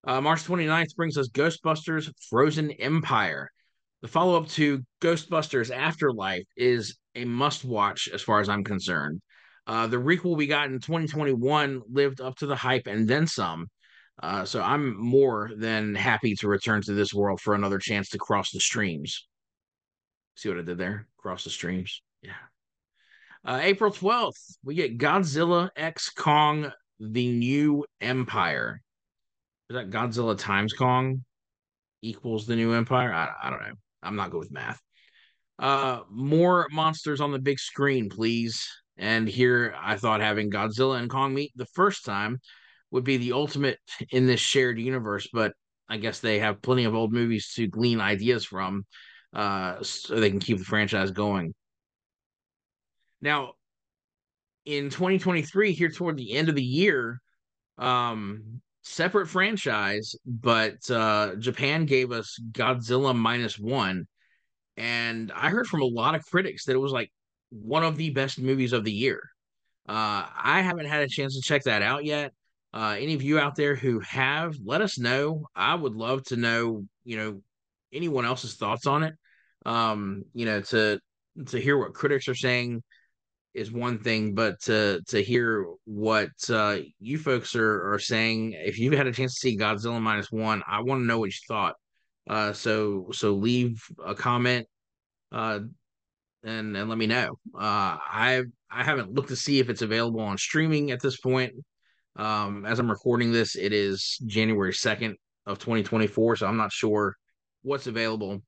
Uh, 0.05 0.21
March 0.21 0.43
29th 0.43 0.95
brings 0.95 1.17
us 1.17 1.29
Ghostbusters 1.29 2.11
Frozen 2.29 2.71
Empire. 2.71 3.49
The 4.01 4.07
follow 4.07 4.37
up 4.37 4.47
to 4.49 4.81
Ghostbusters 5.01 5.75
Afterlife 5.75 6.45
is 6.55 6.97
a 7.15 7.25
must 7.25 7.65
watch 7.65 8.07
as 8.13 8.21
far 8.21 8.39
as 8.39 8.47
I'm 8.47 8.63
concerned. 8.63 9.21
Uh, 9.67 9.87
the 9.87 9.97
requel 9.97 10.37
we 10.37 10.47
got 10.47 10.67
in 10.67 10.79
2021 10.79 11.81
lived 11.91 12.21
up 12.21 12.35
to 12.37 12.47
the 12.47 12.55
hype 12.55 12.87
and 12.87 13.07
then 13.07 13.27
some. 13.27 13.67
Uh, 14.21 14.45
so 14.45 14.61
I'm 14.61 14.99
more 14.99 15.51
than 15.55 15.95
happy 15.95 16.33
to 16.35 16.47
return 16.47 16.81
to 16.83 16.93
this 16.93 17.13
world 17.13 17.39
for 17.39 17.53
another 17.53 17.77
chance 17.77 18.09
to 18.09 18.17
cross 18.17 18.51
the 18.51 18.59
streams. 18.59 19.27
See 20.39 20.47
what 20.47 20.57
I 20.57 20.61
did 20.61 20.77
there? 20.77 21.05
Cross 21.17 21.43
the 21.43 21.49
streams. 21.49 22.01
Yeah. 22.21 22.31
Uh, 23.43 23.59
April 23.61 23.91
12th, 23.91 24.55
we 24.63 24.73
get 24.73 24.97
Godzilla 24.97 25.69
X 25.75 26.11
Kong 26.11 26.71
The 26.97 27.29
New 27.29 27.83
Empire. 27.99 28.81
Is 29.69 29.75
that 29.75 29.89
Godzilla 29.89 30.37
times 30.37 30.71
Kong 30.71 31.25
equals 32.01 32.45
the 32.45 32.55
new 32.55 32.71
empire? 32.71 33.11
I, 33.11 33.33
I 33.43 33.49
don't 33.49 33.59
know. 33.59 33.73
I'm 34.01 34.15
not 34.15 34.31
good 34.31 34.39
with 34.39 34.51
math. 34.51 34.79
Uh, 35.59 36.03
more 36.09 36.67
monsters 36.71 37.19
on 37.19 37.33
the 37.33 37.39
big 37.39 37.59
screen, 37.59 38.07
please. 38.07 38.65
And 38.95 39.27
here 39.27 39.75
I 39.77 39.97
thought 39.97 40.21
having 40.21 40.51
Godzilla 40.51 40.99
and 40.99 41.09
Kong 41.09 41.33
meet 41.33 41.51
the 41.57 41.65
first 41.65 42.05
time 42.05 42.39
would 42.91 43.03
be 43.03 43.17
the 43.17 43.33
ultimate 43.33 43.77
in 44.09 44.25
this 44.25 44.39
shared 44.39 44.79
universe, 44.79 45.27
but 45.33 45.51
I 45.89 45.97
guess 45.97 46.21
they 46.21 46.39
have 46.39 46.61
plenty 46.61 46.85
of 46.85 46.95
old 46.95 47.11
movies 47.11 47.51
to 47.55 47.67
glean 47.67 47.99
ideas 47.99 48.45
from 48.45 48.85
uh, 49.33 49.81
so 49.81 50.19
they 50.19 50.29
can 50.29 50.39
keep 50.39 50.57
the 50.57 50.63
franchise 50.63 51.11
going. 51.11 51.53
Now, 53.21 53.53
in 54.65 54.89
2023, 54.89 55.73
here 55.73 55.89
toward 55.89 56.17
the 56.17 56.33
end 56.33 56.49
of 56.49 56.55
the 56.55 56.63
year, 56.63 57.21
um, 57.77 58.61
separate 58.83 59.27
franchise, 59.27 60.15
but 60.25 60.89
uh, 60.89 61.35
Japan 61.35 61.85
gave 61.85 62.11
us 62.11 62.39
Godzilla 62.51 63.15
minus 63.15 63.57
one. 63.57 64.07
And 64.77 65.31
I 65.33 65.49
heard 65.49 65.67
from 65.67 65.81
a 65.81 65.85
lot 65.85 66.15
of 66.15 66.25
critics 66.25 66.65
that 66.65 66.73
it 66.73 66.79
was 66.79 66.91
like 66.91 67.11
one 67.49 67.83
of 67.83 67.97
the 67.97 68.11
best 68.11 68.39
movies 68.39 68.73
of 68.73 68.83
the 68.83 68.91
year. 68.91 69.21
Uh, 69.87 70.25
I 70.43 70.61
haven't 70.61 70.85
had 70.85 71.01
a 71.01 71.07
chance 71.07 71.35
to 71.35 71.41
check 71.41 71.63
that 71.63 71.81
out 71.81 72.05
yet. 72.05 72.33
Uh, 72.73 72.95
any 72.99 73.15
of 73.15 73.23
you 73.23 73.39
out 73.39 73.55
there 73.55 73.75
who 73.75 73.99
have, 74.01 74.55
let 74.63 74.81
us 74.81 74.99
know. 74.99 75.45
I 75.55 75.73
would 75.73 75.95
love 75.95 76.23
to 76.25 76.35
know, 76.35 76.85
you 77.03 77.17
know, 77.17 77.41
anyone 77.91 78.25
else's 78.25 78.55
thoughts 78.55 78.85
on 78.85 79.03
it. 79.03 79.15
Um, 79.65 80.23
you 80.33 80.45
know, 80.45 80.61
to 80.61 80.99
to 81.47 81.59
hear 81.59 81.77
what 81.77 81.93
critics 81.93 82.27
are 82.27 82.35
saying 82.35 82.83
is 83.53 83.71
one 83.71 83.99
thing, 83.99 84.33
but 84.33 84.59
to 84.61 85.01
to 85.07 85.21
hear 85.21 85.65
what 85.85 86.29
uh, 86.49 86.77
you 86.99 87.17
folks 87.17 87.55
are 87.55 87.93
are 87.93 87.99
saying, 87.99 88.53
if 88.53 88.79
you've 88.79 88.93
had 88.93 89.07
a 89.07 89.11
chance 89.11 89.33
to 89.35 89.39
see 89.39 89.57
Godzilla 89.57 90.01
minus 90.01 90.31
one, 90.31 90.63
I 90.67 90.81
want 90.81 91.01
to 91.01 91.05
know 91.05 91.19
what 91.19 91.29
you 91.29 91.39
thought. 91.47 91.75
Uh, 92.29 92.53
so 92.53 93.07
so 93.11 93.33
leave 93.33 93.81
a 94.05 94.13
comment, 94.15 94.67
uh, 95.31 95.59
and 96.43 96.77
and 96.77 96.89
let 96.89 96.97
me 96.97 97.07
know. 97.07 97.37
Uh, 97.55 97.97
I 97.99 98.43
I 98.69 98.83
haven't 98.83 99.13
looked 99.13 99.29
to 99.29 99.35
see 99.35 99.59
if 99.59 99.69
it's 99.69 99.81
available 99.81 100.21
on 100.21 100.37
streaming 100.37 100.91
at 100.91 101.01
this 101.01 101.19
point. 101.19 101.53
Um, 102.15 102.65
as 102.65 102.79
I'm 102.79 102.89
recording 102.89 103.31
this, 103.31 103.55
it 103.55 103.73
is 103.73 104.17
January 104.25 104.73
second 104.73 105.15
of 105.45 105.57
2024, 105.59 106.37
so 106.37 106.47
I'm 106.47 106.57
not 106.57 106.71
sure 106.71 107.15
what's 107.63 107.87
available. 107.87 108.41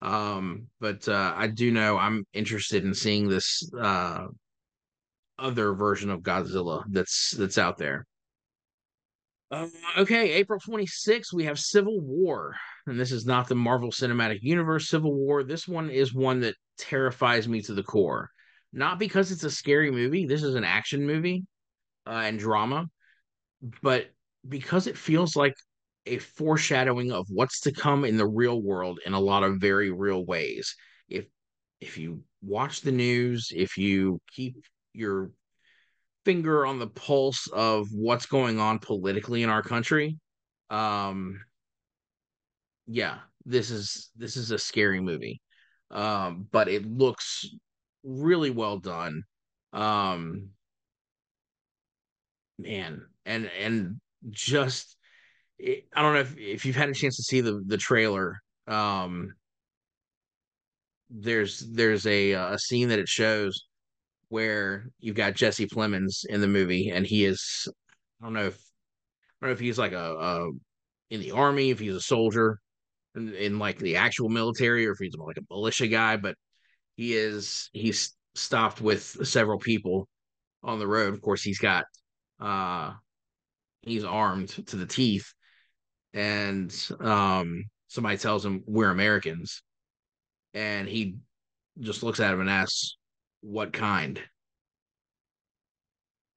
Um, 0.00 0.68
but 0.80 1.08
uh, 1.08 1.34
I 1.36 1.48
do 1.48 1.72
know 1.72 1.98
I'm 1.98 2.24
interested 2.32 2.84
in 2.84 2.94
seeing 2.94 3.28
this 3.28 3.68
uh, 3.78 4.26
other 5.38 5.72
version 5.74 6.10
of 6.10 6.20
Godzilla 6.20 6.84
that's 6.88 7.32
that's 7.32 7.58
out 7.58 7.78
there. 7.78 8.06
Uh, 9.50 9.66
okay, 9.96 10.32
April 10.32 10.60
26th, 10.60 11.32
we 11.32 11.44
have 11.44 11.58
Civil 11.58 12.00
War. 12.00 12.54
And 12.86 13.00
this 13.00 13.12
is 13.12 13.24
not 13.24 13.48
the 13.48 13.54
Marvel 13.54 13.90
Cinematic 13.90 14.40
Universe 14.42 14.88
Civil 14.88 15.14
War. 15.14 15.42
This 15.42 15.66
one 15.66 15.90
is 15.90 16.14
one 16.14 16.40
that 16.40 16.54
terrifies 16.76 17.48
me 17.48 17.62
to 17.62 17.74
the 17.74 17.82
core. 17.82 18.28
Not 18.72 18.98
because 18.98 19.32
it's 19.32 19.44
a 19.44 19.50
scary 19.50 19.90
movie, 19.90 20.26
this 20.26 20.42
is 20.42 20.54
an 20.54 20.64
action 20.64 21.06
movie 21.06 21.44
uh, 22.06 22.22
and 22.24 22.38
drama, 22.38 22.86
but 23.82 24.10
because 24.46 24.86
it 24.86 24.98
feels 24.98 25.34
like 25.34 25.54
a 26.08 26.18
foreshadowing 26.18 27.12
of 27.12 27.26
what's 27.30 27.60
to 27.60 27.72
come 27.72 28.04
in 28.04 28.16
the 28.16 28.26
real 28.26 28.60
world 28.60 28.98
in 29.04 29.12
a 29.12 29.20
lot 29.20 29.42
of 29.42 29.58
very 29.58 29.90
real 29.90 30.24
ways. 30.24 30.74
If 31.08 31.26
if 31.80 31.98
you 31.98 32.22
watch 32.42 32.80
the 32.80 32.92
news, 32.92 33.52
if 33.54 33.76
you 33.76 34.20
keep 34.34 34.56
your 34.92 35.30
finger 36.24 36.66
on 36.66 36.78
the 36.78 36.88
pulse 36.88 37.46
of 37.52 37.88
what's 37.92 38.26
going 38.26 38.58
on 38.58 38.78
politically 38.78 39.42
in 39.42 39.50
our 39.50 39.62
country, 39.62 40.18
um 40.70 41.40
yeah, 42.86 43.18
this 43.44 43.70
is 43.70 44.10
this 44.16 44.36
is 44.36 44.50
a 44.50 44.58
scary 44.58 45.00
movie. 45.00 45.40
Um 45.90 46.46
but 46.50 46.68
it 46.68 46.86
looks 46.86 47.46
really 48.02 48.50
well 48.50 48.78
done. 48.78 49.22
Um 49.72 50.50
man, 52.58 53.06
and 53.24 53.50
and 53.60 54.00
just 54.30 54.97
it, 55.58 55.84
I 55.94 56.02
don't 56.02 56.14
know 56.14 56.20
if, 56.20 56.36
if 56.36 56.64
you've 56.64 56.76
had 56.76 56.88
a 56.88 56.94
chance 56.94 57.16
to 57.16 57.22
see 57.22 57.40
the 57.40 57.62
the 57.66 57.76
trailer. 57.76 58.40
Um, 58.66 59.32
there's 61.10 61.66
there's 61.72 62.06
a 62.06 62.32
a 62.32 62.58
scene 62.58 62.88
that 62.88 62.98
it 62.98 63.08
shows 63.08 63.64
where 64.28 64.88
you've 65.00 65.16
got 65.16 65.34
Jesse 65.34 65.66
Plemons 65.66 66.24
in 66.28 66.40
the 66.40 66.46
movie, 66.46 66.90
and 66.90 67.06
he 67.06 67.24
is 67.24 67.68
I 68.20 68.26
don't 68.26 68.34
know 68.34 68.46
if 68.46 68.58
I 69.40 69.46
don't 69.46 69.50
know 69.50 69.54
if 69.54 69.60
he's 69.60 69.78
like 69.78 69.92
a, 69.92 70.14
a 70.14 70.50
in 71.10 71.20
the 71.20 71.32
army, 71.32 71.70
if 71.70 71.78
he's 71.78 71.94
a 71.94 72.00
soldier 72.00 72.60
in, 73.14 73.34
in 73.34 73.58
like 73.58 73.78
the 73.78 73.96
actual 73.96 74.28
military, 74.28 74.86
or 74.86 74.92
if 74.92 74.98
he's 75.00 75.14
like 75.16 75.38
a 75.38 75.42
militia 75.50 75.88
guy, 75.88 76.16
but 76.16 76.36
he 76.96 77.14
is 77.14 77.70
he's 77.72 78.14
stopped 78.34 78.80
with 78.80 79.02
several 79.26 79.58
people 79.58 80.08
on 80.62 80.78
the 80.78 80.86
road. 80.86 81.14
Of 81.14 81.22
course, 81.22 81.42
he's 81.42 81.58
got 81.58 81.84
uh 82.40 82.92
he's 83.82 84.04
armed 84.04 84.50
to 84.68 84.76
the 84.76 84.86
teeth 84.86 85.32
and 86.18 86.74
um, 86.98 87.64
somebody 87.86 88.18
tells 88.18 88.44
him 88.44 88.64
we're 88.66 88.90
Americans, 88.90 89.62
and 90.52 90.88
he 90.88 91.14
just 91.78 92.02
looks 92.02 92.18
at 92.18 92.34
him 92.34 92.40
and 92.40 92.50
asks, 92.50 92.96
"What 93.40 93.72
kind?" 93.72 94.20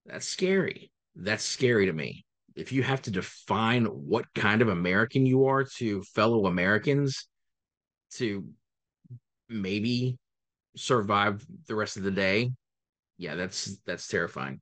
That's 0.05 0.27
scary. 0.27 0.91
That's 1.15 1.43
scary 1.43 1.87
to 1.87 1.93
me. 1.93 2.25
If 2.55 2.71
you 2.71 2.83
have 2.83 3.01
to 3.03 3.11
define 3.11 3.85
what 3.85 4.25
kind 4.35 4.61
of 4.61 4.67
American 4.67 5.25
you 5.25 5.45
are 5.45 5.63
to 5.77 6.03
fellow 6.03 6.45
Americans 6.45 7.27
to 8.15 8.47
maybe 9.49 10.17
survive 10.75 11.43
the 11.67 11.75
rest 11.75 11.97
of 11.97 12.03
the 12.03 12.11
day, 12.11 12.51
yeah, 13.17 13.33
that's 13.33 13.77
that's 13.87 14.07
terrifying. 14.07 14.61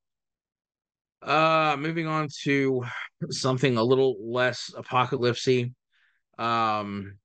Uh, 1.21 1.75
moving 1.77 2.07
on 2.07 2.29
to 2.43 2.83
something 3.29 3.77
a 3.77 3.83
little 3.83 4.15
less 4.21 4.71
apocalypsy. 4.75 5.73
Um, 6.37 7.17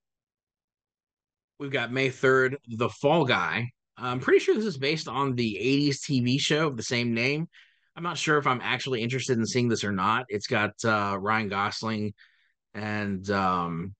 we've 1.58 1.70
got 1.70 1.92
May 1.92 2.08
3rd, 2.08 2.56
The 2.66 2.88
Fall 2.88 3.24
Guy. 3.24 3.70
I'm 3.96 4.18
pretty 4.18 4.40
sure 4.40 4.56
this 4.56 4.64
is 4.64 4.76
based 4.76 5.06
on 5.06 5.36
the 5.36 5.56
80s 5.60 6.00
TV 6.00 6.40
show 6.40 6.66
of 6.66 6.76
the 6.76 6.82
same 6.82 7.14
name. 7.14 7.46
I'm 7.96 8.02
not 8.02 8.18
sure 8.18 8.38
if 8.38 8.46
I'm 8.46 8.60
actually 8.60 9.02
interested 9.02 9.38
in 9.38 9.46
seeing 9.46 9.68
this 9.68 9.84
or 9.84 9.92
not. 9.92 10.26
It's 10.28 10.48
got 10.48 10.72
uh, 10.84 11.16
Ryan 11.18 11.48
Gosling 11.48 12.12
and 12.74 13.28
um, 13.30 13.94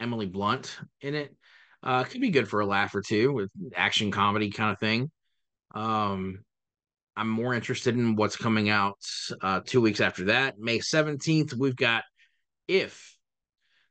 Emily 0.00 0.26
Blunt 0.26 0.78
in 1.02 1.14
it. 1.14 1.34
Uh, 1.82 2.04
could 2.04 2.22
be 2.22 2.30
good 2.30 2.48
for 2.48 2.60
a 2.60 2.66
laugh 2.66 2.94
or 2.94 3.02
two 3.02 3.30
with 3.32 3.50
action 3.76 4.10
comedy 4.10 4.50
kind 4.50 4.72
of 4.72 4.80
thing. 4.80 5.10
Um, 5.74 6.38
I'm 7.16 7.28
more 7.28 7.54
interested 7.54 7.94
in 7.94 8.16
what's 8.16 8.36
coming 8.36 8.68
out 8.68 8.98
uh, 9.40 9.60
two 9.64 9.80
weeks 9.80 10.00
after 10.00 10.24
that. 10.26 10.58
May 10.58 10.78
17th, 10.78 11.54
we've 11.54 11.76
got 11.76 12.02
If. 12.66 13.16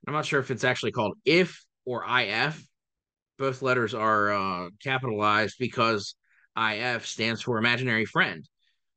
I'm 0.06 0.14
not 0.14 0.26
sure 0.26 0.40
if 0.40 0.52
it's 0.52 0.66
actually 0.66 0.92
called 0.92 1.18
If 1.24 1.64
or 1.86 2.06
IF. 2.06 2.62
Both 3.38 3.62
letters 3.62 3.94
are 3.94 4.32
uh, 4.32 4.70
capitalized 4.82 5.56
because 5.58 6.16
IF 6.58 7.08
stands 7.08 7.42
for 7.42 7.58
Imaginary 7.58 8.06
Friend. 8.06 8.48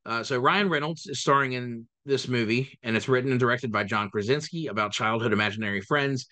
Uh, 0.05 0.23
so 0.23 0.39
Ryan 0.39 0.69
Reynolds 0.69 1.05
is 1.07 1.19
starring 1.19 1.53
in 1.53 1.87
this 2.05 2.27
movie, 2.27 2.77
and 2.83 2.95
it's 2.95 3.09
written 3.09 3.31
and 3.31 3.39
directed 3.39 3.71
by 3.71 3.83
John 3.83 4.09
Krasinski 4.09 4.67
about 4.67 4.93
childhood 4.93 5.33
imaginary 5.33 5.81
friends 5.81 6.27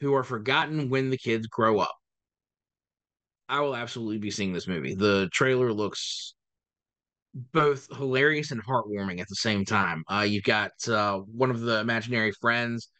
who 0.00 0.14
are 0.14 0.24
forgotten 0.24 0.90
when 0.90 1.10
the 1.10 1.18
kids 1.18 1.46
grow 1.46 1.78
up. 1.78 1.94
I 3.48 3.60
will 3.60 3.76
absolutely 3.76 4.18
be 4.18 4.30
seeing 4.30 4.52
this 4.52 4.66
movie. 4.66 4.94
The 4.94 5.28
trailer 5.32 5.72
looks 5.72 6.34
both 7.34 7.86
hilarious 7.96 8.50
and 8.50 8.64
heartwarming 8.64 9.20
at 9.20 9.28
the 9.28 9.36
same 9.36 9.64
time. 9.64 10.04
Uh, 10.10 10.26
you've 10.28 10.44
got 10.44 10.72
uh, 10.88 11.18
one 11.18 11.50
of 11.50 11.60
the 11.60 11.80
imaginary 11.80 12.32
friends 12.40 12.90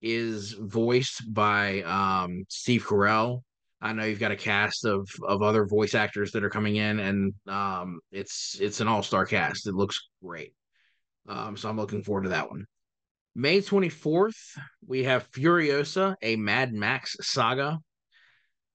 is 0.00 0.52
voiced 0.52 1.22
by 1.32 1.82
um, 1.82 2.44
Steve 2.48 2.84
Carell. 2.84 3.40
I 3.80 3.92
know 3.92 4.04
you've 4.04 4.20
got 4.20 4.32
a 4.32 4.36
cast 4.36 4.86
of 4.86 5.06
of 5.26 5.42
other 5.42 5.66
voice 5.66 5.94
actors 5.94 6.32
that 6.32 6.44
are 6.44 6.50
coming 6.50 6.76
in, 6.76 7.00
and 7.00 7.34
um, 7.46 8.00
it's 8.10 8.58
it's 8.60 8.80
an 8.80 8.88
all 8.88 9.02
star 9.02 9.26
cast. 9.26 9.66
It 9.66 9.74
looks 9.74 10.00
great. 10.22 10.54
Um, 11.28 11.56
so 11.56 11.68
I'm 11.68 11.76
looking 11.76 12.02
forward 12.02 12.24
to 12.24 12.30
that 12.30 12.50
one. 12.50 12.64
May 13.34 13.60
24th, 13.60 14.36
we 14.86 15.04
have 15.04 15.28
Furiosa, 15.32 16.14
a 16.22 16.36
Mad 16.36 16.72
Max 16.72 17.16
saga. 17.20 17.78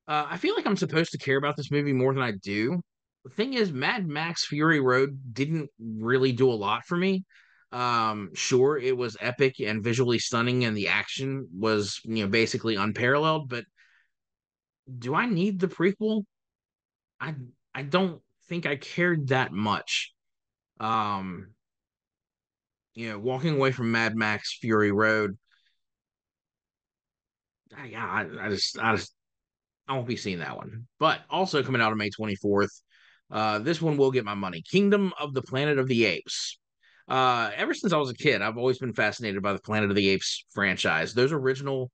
Uh, 0.08 0.26
I 0.30 0.38
feel 0.38 0.56
like 0.56 0.66
I'm 0.66 0.76
supposed 0.76 1.12
to 1.12 1.18
care 1.18 1.38
about 1.38 1.56
this 1.56 1.72
movie 1.72 1.94
more 1.94 2.14
than 2.14 2.24
I 2.24 2.34
do. 2.44 2.82
The 3.24 3.30
thing 3.32 3.54
is, 3.54 3.72
Mad 3.72 4.08
Max 4.08 4.46
Fury 4.46 4.80
Road 4.80 5.20
didn't 5.34 5.70
really 5.80 6.32
do 6.32 6.50
a 6.50 6.54
lot 6.54 6.86
for 6.86 6.96
me. 6.96 7.26
Um, 7.72 8.32
sure, 8.34 8.78
it 8.78 8.96
was 8.98 9.18
epic 9.20 9.60
and 9.60 9.84
visually 9.84 10.20
stunning, 10.20 10.66
and 10.66 10.76
the 10.76 10.88
action 10.88 11.48
was, 11.54 12.00
you 12.04 12.24
know, 12.24 12.30
basically 12.30 12.76
unparalleled. 12.76 13.50
But 13.50 13.66
do 14.98 15.14
I 15.14 15.28
need 15.28 15.60
the 15.60 15.68
prequel? 15.68 16.24
I 17.20 17.36
I 17.74 17.84
don't 17.84 18.22
think 18.48 18.66
I 18.66 18.76
cared 18.76 19.28
that 19.28 19.52
much. 19.52 20.14
Um, 20.80 21.52
you 22.96 23.10
know, 23.10 23.20
walking 23.20 23.56
away 23.56 23.72
from 23.72 23.92
Mad 23.92 24.16
Max 24.16 24.58
Fury 24.60 24.92
Road, 24.92 25.38
yeah, 27.88 28.06
I, 28.06 28.46
I 28.46 28.50
just 28.50 28.80
I 28.80 28.96
just 28.96 29.14
I 29.88 29.94
won't 29.94 30.08
be 30.08 30.16
seeing 30.16 30.40
that 30.40 30.58
one. 30.58 30.88
But 31.00 31.20
also 31.30 31.64
coming 31.64 31.82
out 31.82 31.92
on 31.92 31.98
May 31.98 32.10
24th, 32.10 32.82
uh, 33.32 33.60
this 33.60 33.82
one 33.82 33.98
will 33.98 34.12
get 34.12 34.26
my 34.26 34.34
money. 34.34 34.62
Kingdom 34.62 35.14
of 35.20 35.34
the 35.34 35.42
Planet 35.42 35.78
of 35.78 35.88
the 35.88 36.06
Apes. 36.06 36.58
Uh, 37.08 37.50
ever 37.56 37.74
since 37.74 37.92
I 37.92 37.98
was 37.98 38.10
a 38.10 38.16
kid, 38.16 38.42
I've 38.42 38.58
always 38.58 38.78
been 38.78 38.94
fascinated 38.94 39.42
by 39.42 39.54
the 39.54 39.60
Planet 39.60 39.90
of 39.90 39.96
the 39.96 40.10
Apes 40.10 40.46
franchise. 40.52 41.14
Those 41.14 41.32
original 41.32 41.92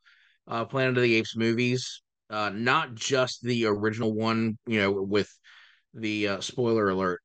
uh, 0.47 0.65
Planet 0.65 0.97
of 0.97 1.03
the 1.03 1.15
Apes 1.15 1.35
movies, 1.37 2.01
uh, 2.29 2.51
not 2.53 2.95
just 2.95 3.41
the 3.41 3.65
original 3.65 4.13
one, 4.13 4.57
you 4.67 4.81
know, 4.81 4.91
with 4.91 5.29
the 5.93 6.27
uh, 6.27 6.41
spoiler 6.41 6.89
alert 6.89 7.21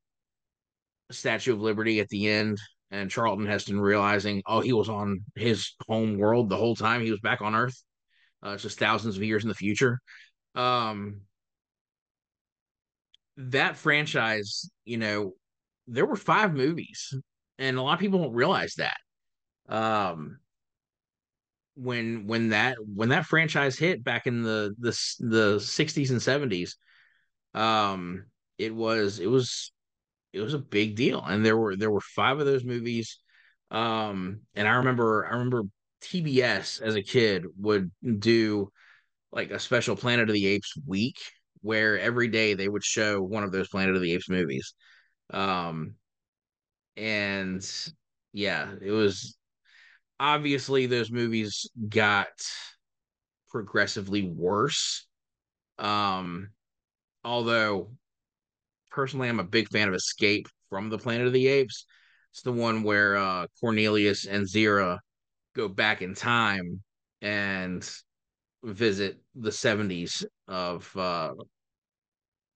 Statue 1.10 1.52
of 1.52 1.60
Liberty 1.60 1.98
at 2.00 2.08
the 2.08 2.28
end, 2.28 2.58
and 2.90 3.10
Charlton 3.10 3.46
Heston 3.46 3.80
realizing, 3.80 4.42
oh, 4.46 4.60
he 4.60 4.72
was 4.72 4.88
on 4.88 5.24
his 5.34 5.74
home 5.88 6.18
world 6.18 6.48
the 6.48 6.56
whole 6.56 6.76
time. 6.76 7.02
He 7.02 7.10
was 7.10 7.20
back 7.20 7.40
on 7.40 7.54
Earth, 7.54 7.82
uh, 8.42 8.56
just 8.56 8.78
thousands 8.78 9.16
of 9.16 9.22
years 9.22 9.42
in 9.42 9.48
the 9.48 9.54
future. 9.54 9.98
Um, 10.54 11.22
that 13.48 13.76
franchise, 13.76 14.70
you 14.84 14.98
know, 14.98 15.32
there 15.86 16.06
were 16.06 16.16
five 16.16 16.54
movies, 16.54 17.14
and 17.58 17.76
a 17.76 17.82
lot 17.82 17.94
of 17.94 18.00
people 18.00 18.22
don't 18.22 18.34
realize 18.34 18.74
that. 18.76 18.98
Um, 19.68 20.38
when 21.74 22.26
when 22.26 22.50
that 22.50 22.76
when 22.94 23.10
that 23.10 23.26
franchise 23.26 23.78
hit 23.78 24.04
back 24.04 24.26
in 24.26 24.42
the 24.42 24.74
the 24.78 24.90
the 25.20 25.60
60s 25.60 26.10
and 26.10 26.20
70s, 26.20 26.76
um, 27.54 28.26
it 28.58 28.74
was 28.74 29.18
it 29.18 29.26
was 29.26 29.72
it 30.32 30.40
was 30.40 30.54
a 30.54 30.58
big 30.58 30.96
deal, 30.96 31.24
and 31.24 31.44
there 31.44 31.56
were 31.56 31.76
there 31.76 31.90
were 31.90 32.00
five 32.00 32.38
of 32.38 32.46
those 32.46 32.64
movies. 32.64 33.18
Um, 33.70 34.40
and 34.54 34.68
I 34.68 34.72
remember 34.72 35.26
I 35.26 35.30
remember 35.30 35.62
TBS 36.02 36.82
as 36.82 36.94
a 36.94 37.02
kid 37.02 37.46
would 37.58 37.90
do 38.18 38.70
like 39.32 39.50
a 39.50 39.58
special 39.58 39.96
Planet 39.96 40.28
of 40.28 40.34
the 40.34 40.46
Apes 40.46 40.74
week 40.86 41.18
where 41.62 41.98
every 41.98 42.28
day 42.28 42.54
they 42.54 42.68
would 42.68 42.84
show 42.84 43.20
one 43.22 43.44
of 43.44 43.52
those 43.52 43.68
Planet 43.68 43.96
of 43.96 44.02
the 44.02 44.12
Apes 44.12 44.28
movies. 44.28 44.74
Um, 45.30 45.94
and 46.96 47.64
yeah, 48.32 48.72
it 48.80 48.90
was 48.90 49.36
obviously 50.18 50.86
those 50.86 51.10
movies 51.10 51.68
got 51.88 52.28
progressively 53.50 54.22
worse. 54.22 55.06
Um, 55.78 56.50
although 57.24 57.90
personally, 58.90 59.28
I'm 59.28 59.40
a 59.40 59.44
big 59.44 59.68
fan 59.68 59.88
of 59.88 59.94
Escape 59.94 60.48
from 60.68 60.90
the 60.90 60.98
Planet 60.98 61.26
of 61.26 61.32
the 61.32 61.48
Apes. 61.48 61.86
It's 62.32 62.42
the 62.42 62.52
one 62.52 62.82
where 62.82 63.16
uh, 63.16 63.46
Cornelius 63.60 64.26
and 64.26 64.46
Zira 64.46 64.98
go 65.56 65.68
back 65.68 66.02
in 66.02 66.14
time 66.14 66.82
and 67.22 67.88
visit 68.62 69.18
the 69.34 69.50
70s 69.50 70.24
of 70.48 70.96
uh, 70.96 71.32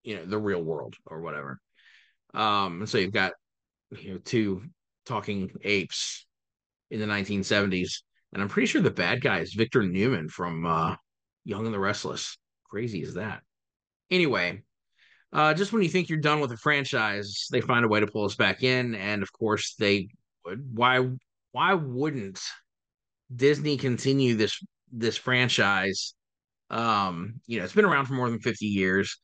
you 0.03 0.17
know 0.17 0.25
the 0.25 0.39
real 0.39 0.63
world 0.63 0.95
or 1.07 1.21
whatever. 1.21 1.59
Um, 2.35 2.81
and 2.81 2.89
so 2.89 2.99
you've 2.99 3.13
got 3.13 3.33
you 3.99 4.15
know 4.15 4.19
two 4.19 4.63
talking 5.07 5.51
apes 5.63 6.27
in 6.91 7.01
the 7.01 7.07
1970s, 7.07 8.03
and 8.33 8.43
I'm 8.43 8.49
pretty 8.49 8.67
sure 8.67 8.83
the 8.83 8.91
bad 8.91 9.21
guy 9.21 9.39
is 9.41 9.55
Victor 9.55 9.83
Newman 9.83 10.29
from 10.29 10.67
uh, 10.67 10.97
Young 11.45 11.65
and 11.65 11.75
the 11.75 11.81
Restless. 11.81 12.37
Crazy 12.69 13.03
is 13.03 13.15
that? 13.15 13.43
Anyway, 14.11 14.63
uh, 15.33 15.55
just 15.55 15.73
when 15.73 15.83
you 15.83 15.89
think 15.89 16.09
you're 16.09 16.19
done 16.19 16.41
with 16.41 16.53
a 16.53 16.57
franchise, 16.57 17.49
they 17.51 17.61
find 17.61 17.85
a 17.85 17.89
way 17.89 18.01
to 18.01 18.07
pull 18.07 18.25
us 18.25 18.37
back 18.37 18.63
in, 18.63 18.95
and 18.95 19.23
of 19.23 19.33
course 19.33 19.75
they 19.79 20.09
would. 20.45 20.77
Why? 20.77 21.09
Why 21.53 21.75
wouldn't 21.75 22.41
Disney 23.35 23.77
continue 23.77 24.35
this 24.35 24.61
this 24.99 25.17
franchise? 25.17 26.15
Um, 26.71 27.41
you 27.47 27.59
know, 27.59 27.65
it's 27.65 27.75
been 27.75 27.85
around 27.85 28.07
for 28.07 28.15
more 28.15 28.31
than 28.31 28.41
50 28.41 28.67
years 28.67 29.19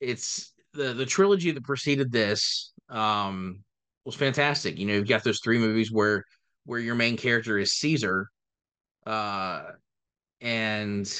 it's 0.00 0.52
the 0.74 0.92
the 0.92 1.06
trilogy 1.06 1.50
that 1.50 1.64
preceded 1.64 2.12
this 2.12 2.72
um 2.88 3.62
was 4.04 4.14
fantastic. 4.14 4.78
You 4.78 4.86
know, 4.86 4.94
you've 4.94 5.08
got 5.08 5.24
those 5.24 5.40
three 5.42 5.58
movies 5.58 5.90
where 5.90 6.24
where 6.64 6.78
your 6.78 6.94
main 6.94 7.16
character 7.16 7.58
is 7.58 7.72
Caesar, 7.74 8.28
uh, 9.06 9.64
and 10.40 11.12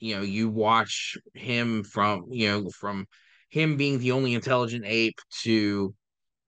you 0.00 0.16
know 0.16 0.22
you 0.22 0.48
watch 0.48 1.16
him 1.34 1.84
from 1.84 2.26
you 2.30 2.48
know 2.48 2.70
from 2.70 3.06
him 3.50 3.76
being 3.76 3.98
the 3.98 4.12
only 4.12 4.34
intelligent 4.34 4.84
ape 4.86 5.18
to 5.42 5.94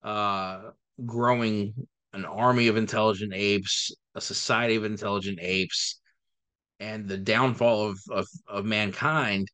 uh 0.02 0.70
growing 1.04 1.74
an 2.14 2.24
army 2.24 2.68
of 2.68 2.76
intelligent 2.76 3.32
apes, 3.34 3.92
a 4.14 4.20
society 4.20 4.76
of 4.76 4.84
intelligent 4.84 5.38
apes, 5.42 6.00
and 6.80 7.08
the 7.08 7.18
downfall 7.18 7.90
of 7.90 7.98
of, 8.10 8.26
of 8.46 8.64
mankind. 8.64 9.48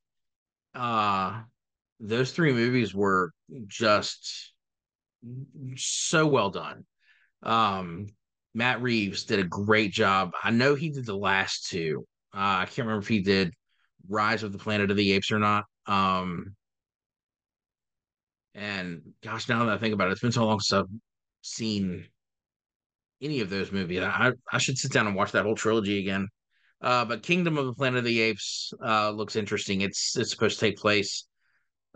Uh 0.74 1.42
those 2.00 2.32
three 2.32 2.52
movies 2.52 2.94
were 2.94 3.32
just 3.66 4.52
so 5.76 6.26
well 6.26 6.50
done. 6.50 6.84
Um, 7.42 8.08
Matt 8.54 8.82
Reeves 8.82 9.24
did 9.24 9.38
a 9.38 9.44
great 9.44 9.92
job. 9.92 10.32
I 10.42 10.50
know 10.50 10.74
he 10.74 10.90
did 10.90 11.06
the 11.06 11.16
last 11.16 11.68
two. 11.68 12.06
Uh, 12.34 12.62
I 12.62 12.64
can't 12.66 12.86
remember 12.86 13.02
if 13.02 13.08
he 13.08 13.20
did 13.20 13.52
Rise 14.08 14.42
of 14.42 14.52
the 14.52 14.58
Planet 14.58 14.90
of 14.90 14.96
the 14.96 15.12
Apes 15.12 15.32
or 15.32 15.38
not. 15.38 15.64
Um, 15.86 16.54
and 18.54 19.02
gosh, 19.22 19.48
now 19.48 19.64
that 19.64 19.74
I 19.74 19.78
think 19.78 19.94
about 19.94 20.08
it, 20.08 20.12
it's 20.12 20.20
been 20.20 20.32
so 20.32 20.46
long 20.46 20.60
since 20.60 20.80
I've 20.80 20.98
seen 21.42 22.06
any 23.20 23.40
of 23.40 23.50
those 23.50 23.72
movies. 23.72 24.00
I 24.00 24.32
I 24.52 24.58
should 24.58 24.78
sit 24.78 24.92
down 24.92 25.06
and 25.06 25.16
watch 25.16 25.32
that 25.32 25.44
whole 25.44 25.56
trilogy 25.56 25.98
again. 25.98 26.28
Uh, 26.84 27.04
but 27.04 27.22
Kingdom 27.22 27.56
of 27.58 27.66
the 27.66 27.72
Planet 27.72 27.98
of 27.98 28.04
the 28.04 28.20
Apes 28.20 28.72
uh, 28.84 29.10
looks 29.10 29.36
interesting. 29.36 29.80
It's 29.80 30.16
it's 30.16 30.30
supposed 30.30 30.60
to 30.60 30.66
take 30.66 30.76
place 30.76 31.26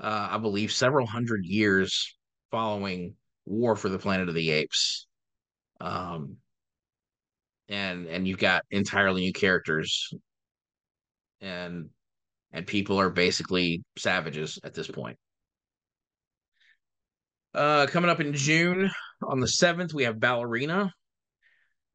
uh, 0.00 0.28
I 0.30 0.38
believe, 0.38 0.72
several 0.72 1.06
hundred 1.06 1.44
years 1.44 2.14
following 2.50 3.14
War 3.46 3.76
for 3.76 3.88
the 3.88 3.98
Planet 3.98 4.28
of 4.28 4.34
the 4.34 4.50
Apes. 4.50 5.06
Um, 5.80 6.36
and 7.68 8.06
and 8.06 8.26
you've 8.26 8.38
got 8.38 8.64
entirely 8.70 9.22
new 9.22 9.32
characters, 9.32 10.12
and 11.40 11.90
and 12.52 12.66
people 12.66 12.98
are 12.98 13.10
basically 13.10 13.82
savages 13.96 14.58
at 14.64 14.74
this 14.74 14.88
point. 14.88 15.18
Uh, 17.54 17.86
coming 17.86 18.10
up 18.10 18.20
in 18.20 18.32
June 18.34 18.90
on 19.22 19.40
the 19.40 19.48
seventh, 19.48 19.92
we 19.92 20.04
have 20.04 20.20
Ballerina. 20.20 20.92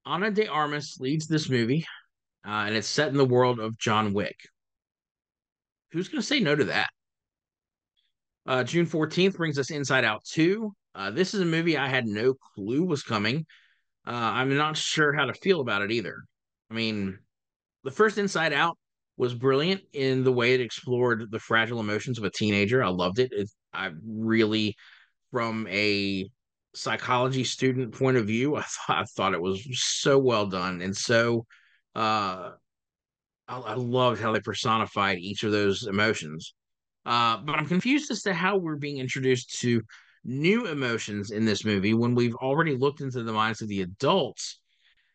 Ana 0.06 0.32
de 0.32 0.48
Armas 0.48 0.98
leads 1.00 1.28
this 1.28 1.50
movie, 1.50 1.86
uh, 2.46 2.66
and 2.68 2.76
it's 2.76 2.88
set 2.88 3.10
in 3.10 3.18
the 3.18 3.26
world 3.26 3.60
of 3.60 3.78
John 3.78 4.14
Wick. 4.14 4.36
Who's 5.92 6.10
going 6.10 6.22
to 6.22 6.28
say 6.28 6.40
no 6.40 6.56
to 6.56 6.66
that? 6.66 6.90
Uh, 8.46 8.64
June 8.64 8.86
14th 8.86 9.38
brings 9.38 9.58
us 9.58 9.72
Inside 9.72 10.04
Out 10.04 10.24
2. 10.26 10.72
Uh, 10.96 11.12
this 11.12 11.34
is 11.34 11.42
a 11.42 11.46
movie 11.46 11.78
I 11.78 11.88
had 11.88 12.06
no 12.06 12.34
clue 12.34 12.84
was 12.84 13.04
coming. 13.04 13.46
Uh, 14.06 14.12
I'm 14.12 14.56
not 14.56 14.76
sure 14.76 15.14
how 15.14 15.26
to 15.26 15.34
feel 15.34 15.62
about 15.62 15.82
it 15.82 15.92
either. 15.92 16.24
I 16.70 16.74
mean, 16.74 17.18
the 17.84 17.92
first 17.92 18.18
Inside 18.18 18.54
Out 18.54 18.78
was 19.16 19.34
brilliant 19.34 19.82
in 19.94 20.24
the 20.24 20.32
way 20.32 20.54
it 20.54 20.62
explored 20.62 21.32
the 21.32 21.40
fragile 21.40 21.80
emotions 21.80 22.18
of 22.18 22.24
a 22.26 22.32
teenager. 22.32 22.84
I 22.84 22.90
loved 22.90 23.20
it. 23.20 23.32
it 23.32 23.50
I 23.74 23.92
really, 24.06 24.76
from 25.32 25.68
a 25.70 26.28
psychology 26.76 27.44
student 27.44 27.94
point 27.94 28.18
of 28.18 28.28
view, 28.28 28.56
I 28.58 28.64
thought 28.64 28.98
I 28.98 29.04
thought 29.04 29.34
it 29.34 29.42
was 29.42 29.66
so 29.72 30.18
well 30.18 30.48
done 30.48 30.82
and 30.82 30.96
so. 30.96 31.46
Uh, 31.96 32.52
I, 33.48 33.58
I 33.58 33.74
loved 33.76 34.22
how 34.22 34.32
they 34.32 34.40
personified 34.40 35.20
each 35.20 35.44
of 35.44 35.52
those 35.52 35.86
emotions. 35.86 36.54
Uh, 37.06 37.38
but 37.38 37.56
I'm 37.56 37.68
confused 37.68 38.12
as 38.12 38.22
to 38.24 38.34
how 38.34 38.58
we're 38.58 38.78
being 38.78 38.98
introduced 38.98 39.60
to 39.62 39.82
new 40.24 40.68
emotions 40.68 41.32
in 41.32 41.46
this 41.46 41.66
movie 41.66 41.94
when 41.94 42.16
we've 42.16 42.36
already 42.36 42.76
looked 42.76 43.02
into 43.02 43.24
the 43.24 43.34
minds 43.34 43.62
of 43.62 43.68
the 43.68 43.82
adults 43.82 44.60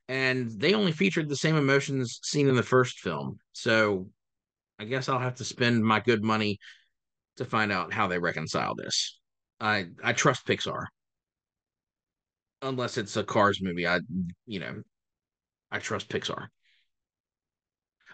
and 0.09 0.51
they 0.59 0.75
only 0.75 0.93
featured 0.93 1.29
the 1.29 1.37
same 1.37 1.57
emotions 1.57 2.21
seen 2.23 2.49
in 2.49 2.57
the 2.57 2.62
first 2.62 2.99
film. 3.01 3.38
So 3.53 4.09
I 4.79 4.85
guess 4.85 5.09
I'll 5.09 5.19
have 5.19 5.37
to 5.37 5.45
spend 5.45 5.85
my 5.85 6.01
good 6.01 6.23
money 6.23 6.59
to 7.37 7.45
find 7.45 7.71
out 7.71 7.93
how 7.93 8.07
they 8.07 8.19
reconcile 8.19 8.75
this. 8.75 9.19
I 9.61 9.87
I 10.03 10.12
trust 10.12 10.47
Pixar. 10.47 10.87
Unless 12.62 12.99
it's 12.99 13.17
a 13.17 13.23
Cars 13.23 13.61
movie, 13.62 13.87
I 13.87 14.01
you 14.47 14.61
know, 14.61 14.83
I 15.71 15.79
trust 15.79 16.09
Pixar. 16.09 16.49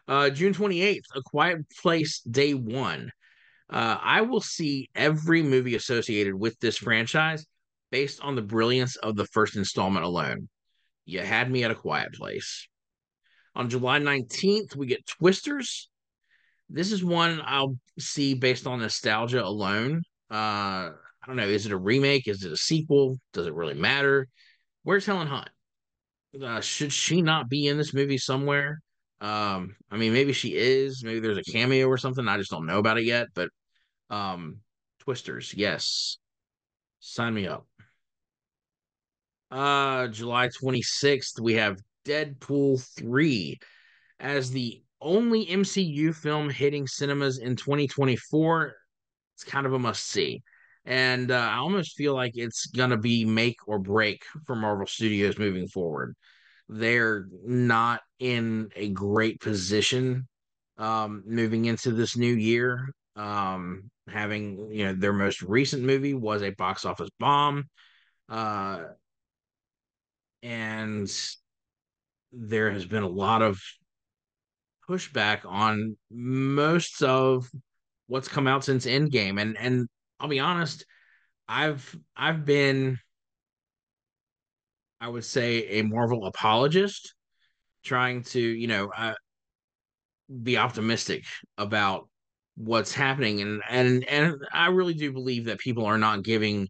Uh 0.07 0.31
June 0.31 0.53
28th, 0.53 1.05
A 1.15 1.23
Quiet 1.23 1.59
Place 1.83 2.21
Day 2.21 2.55
1. 2.55 3.11
Uh 3.71 3.99
I 4.01 4.23
will 4.23 4.41
see 4.41 4.91
every 4.95 5.43
movie 5.43 5.75
associated 5.75 6.35
with 6.35 6.59
this 6.61 6.77
franchise 6.77 7.47
based 7.91 8.21
on 8.23 8.35
the 8.35 8.43
brilliance 8.43 8.97
of 8.97 9.17
the 9.17 9.27
first 9.27 9.57
installment 9.57 10.05
alone. 10.05 10.49
You 11.07 11.21
had 11.21 11.51
me 11.51 11.65
at 11.65 11.71
a 11.71 11.77
quiet 11.77 12.13
place. 12.15 12.67
On 13.55 13.71
July 13.71 14.01
19th, 14.01 14.75
we 14.75 14.87
get 14.87 15.07
Twisters. 15.07 15.89
This 16.69 16.91
is 16.91 17.05
one 17.05 17.41
I'll 17.45 17.77
see 17.99 18.35
based 18.35 18.67
on 18.67 18.81
nostalgia 18.81 19.45
alone. 19.45 20.03
Uh, 20.31 20.91
I 21.25 21.27
don't 21.27 21.37
know. 21.37 21.47
Is 21.47 21.67
it 21.67 21.73
a 21.73 21.77
remake? 21.77 22.27
Is 22.27 22.45
it 22.45 22.53
a 22.53 22.57
sequel? 22.57 23.19
Does 23.33 23.47
it 23.47 23.55
really 23.55 23.75
matter? 23.75 24.29
Where's 24.83 25.07
Helen 25.07 25.29
Hunt? 25.29 25.49
Uh, 26.43 26.61
should 26.61 26.93
she 26.93 27.23
not 27.23 27.49
be 27.49 27.69
in 27.69 27.79
this 27.79 27.95
movie 27.95 28.19
somewhere? 28.19 28.81
Um, 29.25 29.75
I 29.91 29.97
mean, 29.97 30.13
maybe 30.13 30.35
she 30.35 30.55
is. 30.55 31.03
Maybe 31.03 31.19
there's 31.21 31.39
a 31.39 31.51
cameo 31.51 31.87
or 31.87 31.97
something. 31.97 32.29
I 32.29 32.37
just 32.37 32.51
don't 32.51 32.67
know 32.67 32.79
about 32.79 32.99
it 32.99 33.05
yet. 33.05 33.29
But 33.35 33.49
um, 34.11 34.59
Twisters, 35.01 35.55
yes. 35.55 36.19
Sign 37.01 37.33
me 37.33 37.47
up. 37.47 37.67
Uh, 39.51 40.09
July 40.09 40.49
26th, 40.49 41.41
we 41.41 41.55
have 41.55 41.81
Deadpool 42.05 42.87
3 42.99 43.59
as 44.21 44.51
the 44.51 44.83
only 45.01 45.49
MCU 45.49 46.13
film 46.13 46.51
hitting 46.51 46.87
cinemas 46.87 47.39
in 47.39 47.57
2024. 47.57 48.75
It's 49.37 49.45
kind 49.45 49.65
of 49.65 49.73
a 49.73 49.79
must 49.79 50.07
see. 50.07 50.43
And 50.85 51.31
uh, 51.31 51.49
I 51.51 51.57
almost 51.57 51.97
feel 51.97 52.15
like 52.15 52.33
it's 52.35 52.67
going 52.67 52.91
to 52.91 52.99
be 52.99 53.25
make 53.25 53.57
or 53.67 53.79
break 53.79 54.23
for 54.47 54.55
Marvel 54.55 54.87
Studios 54.87 55.39
moving 55.39 55.67
forward. 55.67 56.15
They're 56.69 57.27
not 57.45 58.01
in 58.19 58.71
a 58.75 58.91
great 58.91 59.41
position 59.41 60.27
um, 60.79 61.23
moving 61.27 61.67
into 61.67 61.93
this 61.93 62.17
new 62.17 62.35
year. 62.35 62.91
Um, 63.17 63.91
having, 64.09 64.73
you 64.73 64.87
know, 64.87 64.95
their 64.95 65.13
most 65.13 65.43
recent 65.43 65.83
movie 65.83 66.15
was 66.15 66.43
a 66.43 66.51
box 66.51 66.85
office 66.85 67.11
bomb. 67.21 67.69
Uh, 68.29 68.85
and 70.43 71.11
there 72.33 72.71
has 72.71 72.85
been 72.85 73.03
a 73.03 73.09
lot 73.09 73.43
of 73.43 73.61
pushback 74.89 75.45
on 75.45 75.97
most 76.11 77.03
of 77.03 77.51
what's 78.07 78.29
come 78.29 78.47
out 78.47 78.65
since 78.65 78.87
Endgame, 78.87 79.41
and 79.41 79.57
and 79.57 79.89
I'll 80.21 80.29
be 80.29 80.41
honest, 80.41 80.85
I've 81.49 81.97
I've 82.17 82.45
been, 82.45 82.99
I 85.01 85.09
would 85.09 85.25
say, 85.25 85.81
a 85.81 85.83
Marvel 85.83 86.27
apologist, 86.27 87.15
trying 87.85 88.23
to 88.25 88.41
you 88.41 88.67
know 88.67 88.91
uh, 88.97 89.15
be 90.43 90.57
optimistic 90.57 91.25
about 91.59 92.09
what's 92.57 92.95
happening, 92.95 93.41
and 93.41 93.63
and 93.69 94.05
and 94.05 94.37
I 94.53 94.69
really 94.69 94.95
do 94.95 95.13
believe 95.13 95.47
that 95.47 95.59
people 95.59 95.87
are 95.87 95.99
not 95.99 96.23
giving 96.23 96.69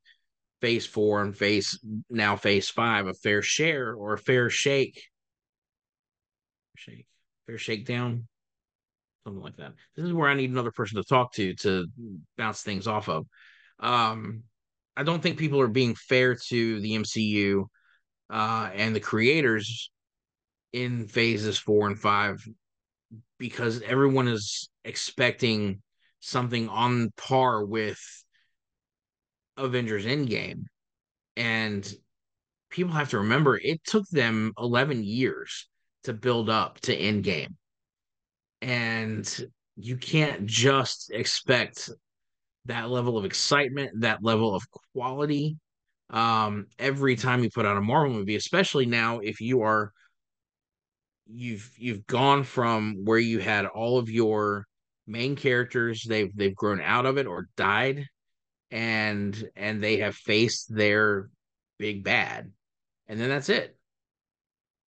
phase 0.60 0.86
four 0.86 1.22
and 1.22 1.36
phase 1.36 1.78
now 2.10 2.36
phase 2.36 2.70
five 2.70 3.06
a 3.06 3.14
fair 3.14 3.42
share 3.42 3.94
or 3.94 4.14
a 4.14 4.18
fair 4.18 4.50
shake. 4.50 5.02
Shake 6.76 7.06
fair 7.46 7.58
shakedown 7.58 8.26
something 9.24 9.42
like 9.42 9.56
that. 9.56 9.72
This 9.96 10.04
is 10.04 10.12
where 10.12 10.28
i 10.28 10.34
need 10.34 10.50
another 10.50 10.70
person 10.70 10.96
to 10.96 11.04
talk 11.04 11.32
to 11.34 11.54
to 11.56 11.86
bounce 12.36 12.62
things 12.62 12.86
off 12.86 13.08
of. 13.08 13.26
Um 13.80 14.42
i 14.96 15.02
don't 15.02 15.22
think 15.22 15.38
people 15.38 15.60
are 15.60 15.68
being 15.68 15.94
fair 15.94 16.36
to 16.36 16.80
the 16.80 16.92
mcu 16.92 17.64
uh 18.34 18.68
and 18.74 18.94
the 18.94 19.00
creators 19.00 19.90
in 20.74 21.06
phases 21.06 21.56
four 21.56 21.86
and 21.86 21.98
five 21.98 22.44
because 23.38 23.80
everyone 23.82 24.28
is 24.28 24.68
expecting 24.84 25.80
something 26.20 26.68
on 26.68 27.12
par 27.16 27.64
with 27.64 28.00
Avengers 29.56 30.04
Endgame. 30.04 30.64
And 31.36 31.90
people 32.70 32.92
have 32.92 33.10
to 33.10 33.18
remember 33.18 33.56
it 33.56 33.84
took 33.84 34.08
them 34.08 34.52
11 34.58 35.04
years 35.04 35.68
to 36.04 36.12
build 36.12 36.50
up 36.50 36.80
to 36.80 36.96
Endgame. 36.96 37.54
And 38.62 39.48
you 39.76 39.96
can't 39.96 40.46
just 40.46 41.10
expect 41.12 41.90
that 42.66 42.90
level 42.90 43.18
of 43.18 43.24
excitement, 43.24 44.00
that 44.00 44.22
level 44.22 44.54
of 44.54 44.62
quality 44.92 45.56
um, 46.10 46.66
every 46.78 47.16
time 47.16 47.42
you 47.42 47.50
put 47.50 47.66
out 47.66 47.76
a 47.76 47.80
Marvel 47.80 48.14
movie, 48.14 48.36
especially 48.36 48.86
now 48.86 49.20
if 49.20 49.40
you 49.40 49.62
are 49.62 49.92
you've 51.26 51.70
you've 51.78 52.06
gone 52.06 52.44
from 52.44 53.04
where 53.04 53.18
you 53.18 53.38
had 53.38 53.66
all 53.66 53.98
of 53.98 54.10
your 54.10 54.66
main 55.06 55.36
characters 55.36 56.04
they've 56.06 56.34
they've 56.36 56.54
grown 56.54 56.80
out 56.80 57.06
of 57.06 57.18
it 57.18 57.26
or 57.26 57.48
died 57.56 58.04
and 58.70 59.48
and 59.56 59.82
they 59.82 59.98
have 59.98 60.14
faced 60.14 60.74
their 60.74 61.28
big 61.78 62.04
bad 62.04 62.50
and 63.06 63.20
then 63.20 63.28
that's 63.28 63.48
it. 63.48 63.76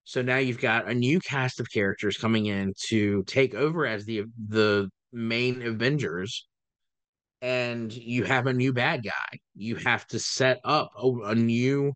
So 0.04 0.22
now 0.22 0.38
you've 0.38 0.60
got 0.60 0.88
a 0.88 0.94
new 0.94 1.20
cast 1.20 1.60
of 1.60 1.70
characters 1.70 2.16
coming 2.16 2.46
in 2.46 2.72
to 2.88 3.22
take 3.24 3.54
over 3.54 3.86
as 3.86 4.04
the 4.04 4.24
the 4.48 4.88
main 5.12 5.62
avengers 5.62 6.47
and 7.40 7.92
you 7.92 8.24
have 8.24 8.46
a 8.46 8.52
new 8.52 8.72
bad 8.72 9.04
guy 9.04 9.38
you 9.54 9.76
have 9.76 10.06
to 10.06 10.18
set 10.18 10.58
up 10.64 10.90
a, 10.96 11.08
a 11.26 11.34
new 11.34 11.92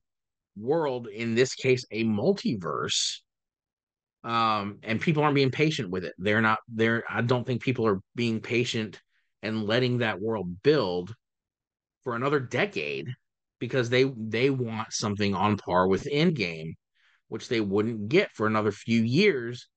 world 0.57 1.09
in 1.09 1.35
this 1.35 1.55
case 1.55 1.85
a 1.91 2.05
multiverse 2.05 3.19
um 4.25 4.79
and 4.83 5.01
people 5.01 5.23
aren't 5.23 5.35
being 5.35 5.51
patient 5.51 5.91
with 5.91 6.05
it 6.05 6.15
they're 6.19 6.43
not 6.43 6.59
they're 6.69 7.03
i 7.11 7.21
don't 7.21 7.47
think 7.47 7.63
people 7.63 7.87
are 7.87 8.01
being 8.15 8.41
patient 8.41 9.01
and 9.43 9.65
letting 9.65 9.99
that 9.99 10.21
world 10.21 10.63
build 10.63 11.15
for 12.05 12.15
another 12.15 12.41
decade 12.41 13.09
because 13.59 13.89
they 13.91 14.11
they 14.17 14.51
want 14.51 14.93
something 14.93 15.35
on 15.35 15.57
par 15.57 15.87
with 15.87 16.05
Endgame, 16.05 16.73
which 17.29 17.49
they 17.49 17.61
wouldn't 17.61 18.09
get 18.09 18.31
for 18.33 18.47
another 18.47 18.73
few 18.73 19.03
years 19.03 19.69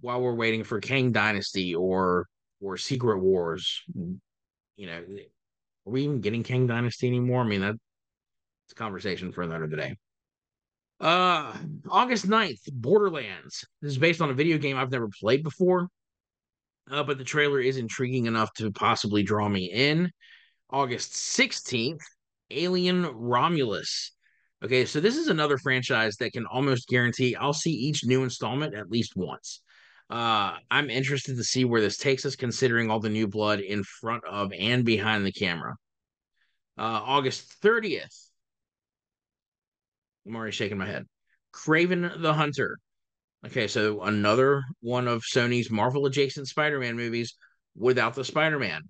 while 0.00 0.20
we're 0.20 0.34
waiting 0.34 0.62
for 0.62 0.80
Kang 0.80 1.12
Dynasty 1.12 1.74
or 1.74 2.26
or 2.60 2.76
Secret 2.76 3.18
Wars. 3.20 3.82
You 4.76 4.86
know, 4.86 5.04
are 5.86 5.90
we 5.90 6.04
even 6.04 6.20
getting 6.20 6.42
Kang 6.42 6.66
Dynasty 6.66 7.06
anymore? 7.06 7.42
I 7.42 7.46
mean, 7.46 7.60
that's 7.60 7.78
a 8.70 8.74
conversation 8.74 9.32
for 9.32 9.42
another 9.42 9.66
day. 9.66 9.96
Uh, 11.00 11.54
August 11.90 12.26
9th, 12.26 12.72
Borderlands. 12.72 13.64
This 13.82 13.92
is 13.92 13.98
based 13.98 14.20
on 14.20 14.30
a 14.30 14.34
video 14.34 14.58
game 14.58 14.76
I've 14.76 14.90
never 14.90 15.08
played 15.08 15.42
before, 15.42 15.88
uh, 16.90 17.02
but 17.02 17.18
the 17.18 17.24
trailer 17.24 17.60
is 17.60 17.76
intriguing 17.76 18.26
enough 18.26 18.52
to 18.54 18.70
possibly 18.70 19.22
draw 19.22 19.48
me 19.48 19.70
in. 19.72 20.10
August 20.70 21.12
16th, 21.12 22.00
Alien 22.50 23.04
Romulus. 23.04 24.12
Okay, 24.64 24.86
so 24.86 25.00
this 25.00 25.16
is 25.16 25.28
another 25.28 25.58
franchise 25.58 26.16
that 26.16 26.32
can 26.32 26.46
almost 26.46 26.88
guarantee 26.88 27.36
I'll 27.36 27.52
see 27.52 27.72
each 27.72 28.04
new 28.04 28.24
installment 28.24 28.74
at 28.74 28.90
least 28.90 29.12
once. 29.14 29.60
Uh, 30.08 30.56
I'm 30.70 30.88
interested 30.88 31.36
to 31.36 31.44
see 31.44 31.64
where 31.64 31.80
this 31.80 31.96
takes 31.96 32.24
us, 32.24 32.36
considering 32.36 32.90
all 32.90 33.00
the 33.00 33.08
new 33.08 33.26
blood 33.26 33.60
in 33.60 33.82
front 33.82 34.24
of 34.24 34.52
and 34.56 34.84
behind 34.84 35.26
the 35.26 35.32
camera. 35.32 35.74
Uh, 36.78 37.00
August 37.04 37.60
30th. 37.62 38.28
I'm 40.26 40.36
already 40.36 40.52
shaking 40.52 40.78
my 40.78 40.86
head. 40.86 41.06
Kraven 41.52 42.20
the 42.20 42.34
Hunter. 42.34 42.78
Okay, 43.46 43.68
so 43.68 44.02
another 44.02 44.62
one 44.80 45.08
of 45.08 45.22
Sony's 45.22 45.70
Marvel 45.70 46.06
adjacent 46.06 46.48
Spider 46.48 46.78
Man 46.78 46.96
movies 46.96 47.34
without 47.76 48.14
the 48.14 48.24
Spider 48.24 48.58
Man. 48.58 48.82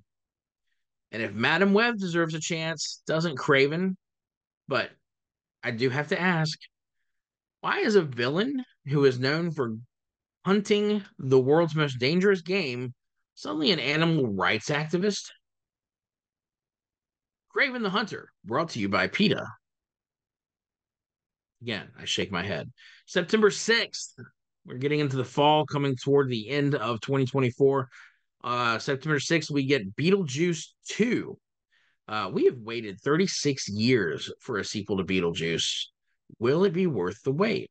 And 1.12 1.22
if 1.22 1.32
Madame 1.32 1.72
Web 1.72 1.98
deserves 1.98 2.34
a 2.34 2.40
chance, 2.40 3.02
doesn't 3.06 3.38
Kraven? 3.38 3.96
But 4.68 4.90
I 5.62 5.70
do 5.70 5.90
have 5.90 6.08
to 6.08 6.20
ask 6.20 6.58
why 7.60 7.80
is 7.80 7.96
a 7.96 8.02
villain 8.02 8.64
who 8.86 9.04
is 9.04 9.18
known 9.18 9.50
for 9.50 9.76
hunting 10.46 11.02
the 11.18 11.38
world's 11.38 11.74
most 11.74 11.98
dangerous 11.98 12.40
game 12.40 12.94
suddenly 13.34 13.72
an 13.72 13.80
animal 13.80 14.26
rights 14.28 14.70
activist? 14.70 15.30
Kraven 17.54 17.82
the 17.82 17.90
Hunter, 17.90 18.30
brought 18.44 18.70
to 18.70 18.78
you 18.78 18.88
by 18.88 19.08
PETA. 19.08 19.44
Again, 21.62 21.88
I 21.98 22.04
shake 22.04 22.30
my 22.30 22.42
head. 22.42 22.70
September 23.06 23.50
6th, 23.50 24.12
we're 24.64 24.78
getting 24.78 25.00
into 25.00 25.16
the 25.16 25.24
fall, 25.24 25.66
coming 25.66 25.96
toward 25.96 26.28
the 26.28 26.48
end 26.48 26.74
of 26.74 27.00
2024 27.00 27.88
uh, 28.46 28.78
September 28.78 29.18
6th, 29.18 29.50
we 29.50 29.64
get 29.64 29.96
Beetlejuice 29.96 30.68
2. 30.90 31.36
Uh, 32.06 32.30
we 32.32 32.44
have 32.44 32.58
waited 32.58 33.00
36 33.00 33.68
years 33.68 34.30
for 34.38 34.58
a 34.58 34.64
sequel 34.64 34.98
to 34.98 35.04
Beetlejuice. 35.04 35.86
Will 36.38 36.64
it 36.64 36.72
be 36.72 36.86
worth 36.86 37.20
the 37.24 37.32
wait? 37.32 37.68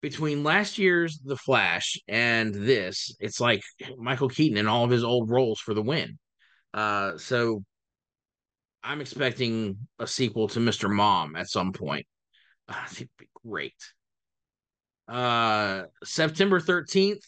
Between 0.00 0.44
last 0.44 0.78
year's 0.78 1.18
The 1.18 1.36
Flash 1.36 1.98
and 2.06 2.54
this, 2.54 3.14
it's 3.20 3.40
like 3.40 3.62
Michael 3.96 4.28
Keaton 4.28 4.58
in 4.58 4.66
all 4.66 4.84
of 4.84 4.90
his 4.90 5.04
old 5.04 5.30
roles 5.30 5.60
for 5.60 5.74
the 5.74 5.82
win. 5.82 6.18
Uh, 6.72 7.18
so 7.18 7.64
I'm 8.82 9.00
expecting 9.00 9.78
a 9.98 10.06
sequel 10.06 10.48
to 10.48 10.60
Mr. 10.60 10.90
Mom 10.90 11.36
at 11.36 11.48
some 11.48 11.72
point. 11.72 12.06
Uh, 12.68 12.84
it'd 12.92 13.08
be 13.18 13.28
great. 13.44 13.74
Uh, 15.08 15.84
September 16.04 16.60
13th, 16.60 17.24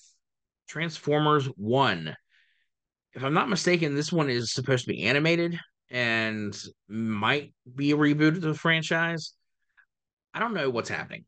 Transformers 0.68 1.46
1. 1.56 2.14
If 3.14 3.24
I'm 3.24 3.34
not 3.34 3.48
mistaken, 3.48 3.94
this 3.94 4.12
one 4.12 4.30
is 4.30 4.52
supposed 4.52 4.84
to 4.84 4.92
be 4.92 5.04
animated 5.04 5.58
and 5.90 6.56
might 6.88 7.52
be 7.74 7.90
a 7.90 7.96
reboot 7.96 8.36
of 8.36 8.42
the 8.42 8.54
franchise. 8.54 9.32
I 10.32 10.38
don't 10.38 10.54
know 10.54 10.70
what's 10.70 10.88
happening. 10.88 11.24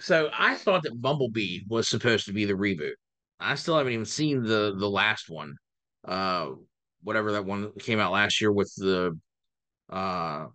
So 0.00 0.30
I 0.36 0.54
thought 0.54 0.82
that 0.84 1.00
Bumblebee 1.00 1.60
was 1.68 1.88
supposed 1.88 2.26
to 2.26 2.32
be 2.32 2.46
the 2.46 2.54
reboot. 2.54 2.94
I 3.38 3.54
still 3.54 3.76
haven't 3.76 3.92
even 3.92 4.06
seen 4.06 4.42
the 4.42 4.74
the 4.76 4.88
last 4.88 5.28
one. 5.28 5.54
Uh 6.06 6.50
whatever 7.02 7.32
that 7.32 7.44
one 7.44 7.72
came 7.78 7.98
out 8.00 8.12
last 8.12 8.40
year 8.40 8.50
with 8.52 8.72
the 8.76 9.18
uh 9.90 10.46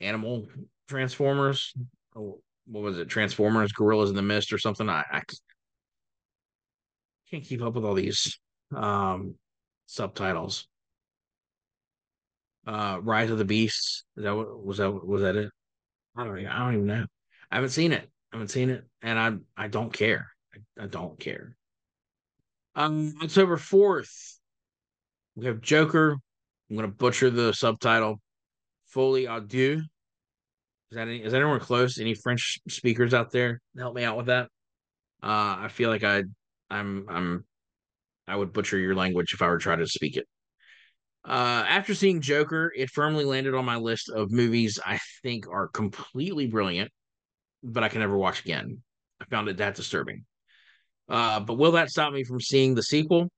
animal 0.00 0.46
transformers. 0.88 1.72
Oh, 2.14 2.40
what 2.66 2.82
was 2.82 2.98
it? 2.98 3.08
Transformers, 3.08 3.72
Gorillas 3.72 4.10
in 4.10 4.16
the 4.16 4.22
Mist 4.22 4.52
or 4.52 4.58
something. 4.58 4.88
I, 4.88 5.04
I 5.10 5.22
can't 7.30 7.44
keep 7.44 7.62
up 7.62 7.74
with 7.74 7.84
all 7.84 7.94
these 7.94 8.38
um 8.74 9.34
subtitles. 9.86 10.68
Uh 12.66 12.98
Rise 13.02 13.30
of 13.30 13.38
the 13.38 13.44
Beasts. 13.44 14.04
Is 14.16 14.24
that 14.24 14.36
what 14.36 14.64
was 14.64 14.78
that 14.78 14.90
was 14.90 15.22
that 15.22 15.36
it? 15.36 15.50
I 16.14 16.24
don't, 16.24 16.46
I 16.46 16.58
don't 16.58 16.74
even 16.74 16.86
know. 16.86 17.06
I 17.50 17.54
haven't 17.56 17.70
seen 17.70 17.92
it. 17.92 18.10
I 18.32 18.36
haven't 18.36 18.48
seen 18.48 18.70
it, 18.70 18.84
and 19.02 19.18
I 19.18 19.64
I 19.64 19.68
don't 19.68 19.92
care. 19.92 20.28
I, 20.54 20.84
I 20.84 20.86
don't 20.86 21.18
care. 21.20 21.54
Um, 22.74 23.14
October 23.22 23.58
fourth, 23.58 24.38
we 25.34 25.46
have 25.46 25.60
Joker. 25.60 26.16
I'm 26.70 26.76
gonna 26.76 26.88
butcher 26.88 27.30
the 27.30 27.52
subtitle. 27.52 28.20
Folie 28.86 29.24
à 29.24 29.46
deux. 29.46 29.82
Is 30.90 30.96
that 30.96 31.08
any, 31.08 31.22
is 31.22 31.34
anyone 31.34 31.60
close? 31.60 31.98
Any 31.98 32.14
French 32.14 32.58
speakers 32.68 33.14
out 33.14 33.30
there? 33.32 33.60
Help 33.76 33.94
me 33.94 34.04
out 34.04 34.16
with 34.16 34.26
that. 34.26 34.48
Uh, 35.22 35.56
I 35.60 35.68
feel 35.70 35.90
like 35.90 36.04
I 36.04 36.22
I'm 36.70 37.06
I'm 37.08 37.44
I 38.26 38.36
would 38.36 38.52
butcher 38.52 38.78
your 38.78 38.94
language 38.94 39.34
if 39.34 39.42
I 39.42 39.48
were 39.48 39.58
to 39.58 39.62
try 39.62 39.76
to 39.76 39.86
speak 39.86 40.16
it. 40.16 40.26
Uh, 41.24 41.64
after 41.68 41.94
seeing 41.94 42.20
Joker, 42.20 42.72
it 42.74 42.90
firmly 42.90 43.24
landed 43.24 43.54
on 43.54 43.64
my 43.64 43.76
list 43.76 44.10
of 44.10 44.32
movies 44.32 44.80
I 44.84 44.98
think 45.22 45.46
are 45.48 45.68
completely 45.68 46.46
brilliant 46.46 46.90
but 47.62 47.82
I 47.82 47.88
can 47.88 48.00
never 48.00 48.16
watch 48.16 48.40
again. 48.40 48.82
I 49.20 49.24
found 49.26 49.48
it 49.48 49.58
that 49.58 49.74
disturbing. 49.74 50.24
Uh, 51.08 51.40
but 51.40 51.54
will 51.54 51.72
that 51.72 51.90
stop 51.90 52.12
me 52.12 52.24
from 52.24 52.40
seeing 52.40 52.74
the 52.74 52.82
sequel? 52.82 53.28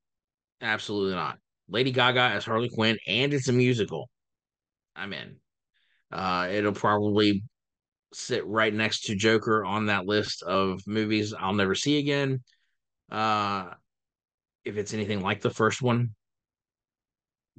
Absolutely 0.60 1.14
not. 1.14 1.38
Lady 1.68 1.90
Gaga 1.90 2.20
as 2.20 2.44
Harley 2.44 2.68
Quinn, 2.68 2.98
and 3.06 3.32
it's 3.32 3.48
a 3.48 3.52
musical. 3.52 4.08
I'm 4.94 5.12
in. 5.12 5.36
Uh, 6.12 6.48
it'll 6.50 6.72
probably 6.72 7.42
sit 8.12 8.46
right 8.46 8.72
next 8.72 9.02
to 9.04 9.16
Joker 9.16 9.64
on 9.64 9.86
that 9.86 10.06
list 10.06 10.42
of 10.42 10.80
movies 10.86 11.34
I'll 11.34 11.52
never 11.52 11.74
see 11.74 11.98
again. 11.98 12.42
Uh, 13.10 13.70
if 14.64 14.76
it's 14.76 14.94
anything 14.94 15.20
like 15.20 15.40
the 15.40 15.50
first 15.50 15.82
one, 15.82 16.14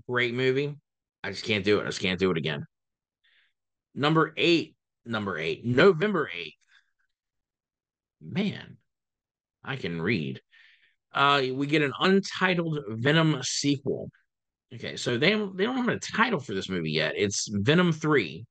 great 0.08 0.34
movie. 0.34 0.75
I 1.23 1.32
just 1.32 1.43
can't 1.43 1.65
do 1.65 1.80
it. 1.80 1.84
I 1.84 1.88
just 1.88 2.01
can't 2.01 2.19
do 2.19 2.32
it 2.32 2.38
again. 2.38 2.65
Number 3.93 4.34
eight, 4.38 4.74
number 5.06 5.38
eight, 5.38 5.65
November 5.65 6.30
8th, 6.36 6.54
man, 8.22 8.78
I 9.63 9.76
can 9.76 10.02
read. 10.02 10.41
Uh, 11.13 11.44
we 11.54 11.68
get 11.68 11.82
an 11.82 11.94
untitled 12.00 12.80
Venom 12.89 13.39
sequel. 13.41 14.10
Okay, 14.74 14.98
so 14.98 15.18
they 15.18 15.34
they 15.34 15.63
don't 15.63 15.78
have 15.78 15.88
a 15.88 16.00
title 16.00 16.39
for 16.39 16.54
this 16.54 16.70
movie 16.70 16.91
yet. 16.91 17.13
It's 17.15 17.48
Venom 17.50 17.94
Three, 17.94 18.46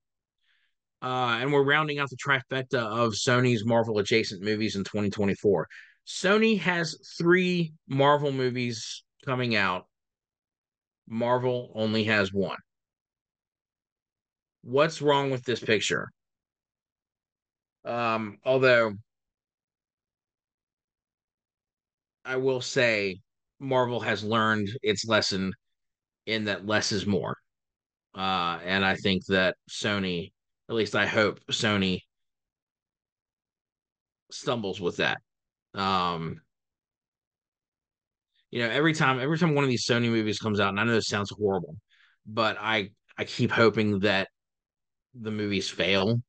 uh, 1.01 1.37
and 1.39 1.53
we're 1.53 1.63
rounding 1.63 1.99
out 1.99 2.09
the 2.09 2.17
trifecta 2.17 2.79
of 2.79 3.13
Sony's 3.13 3.65
Marvel 3.65 3.99
adjacent 3.99 4.41
movies 4.41 4.75
in 4.75 4.83
2024. 4.83 5.67
Sony 6.07 6.59
has 6.59 6.97
three 7.17 7.73
Marvel 7.87 8.31
movies 8.31 9.03
coming 9.25 9.55
out. 9.55 9.85
Marvel 11.07 11.71
only 11.75 12.05
has 12.05 12.33
one. 12.33 12.57
What's 14.63 15.01
wrong 15.01 15.29
with 15.29 15.43
this 15.43 15.59
picture? 15.59 16.11
Um, 17.85 18.39
although 18.43 18.93
I 22.25 22.37
will 22.37 22.61
say 22.61 23.21
Marvel 23.59 23.99
has 23.99 24.23
learned 24.23 24.69
its 24.81 25.05
lesson 25.05 25.53
in 26.25 26.45
that 26.45 26.65
less 26.65 26.91
is 26.91 27.05
more. 27.05 27.37
Uh, 28.15 28.59
and 28.63 28.83
I 28.83 28.95
think 28.95 29.25
that 29.27 29.57
Sony, 29.69 30.31
at 30.69 30.75
least 30.75 30.95
I 30.95 31.05
hope 31.05 31.39
Sony 31.51 31.99
stumbles 34.31 34.81
with 34.81 34.97
that. 34.97 35.21
Um, 35.73 36.41
you 38.51 38.59
know, 38.61 38.69
every 38.69 38.93
time 38.93 39.19
every 39.19 39.37
time 39.37 39.53
one 39.53 39.63
of 39.63 39.69
these 39.69 39.85
Sony 39.85 40.09
movies 40.09 40.39
comes 40.39 40.59
out, 40.59 40.69
and 40.69 40.79
I 40.79 40.83
know 40.85 40.93
this 40.93 41.07
sounds 41.07 41.31
horrible, 41.31 41.75
but 42.25 42.57
I 42.59 42.91
I 43.17 43.25
keep 43.25 43.51
hoping 43.51 43.99
that 43.99 44.29
the 45.13 45.31
movies 45.31 45.69
fail 45.69 46.21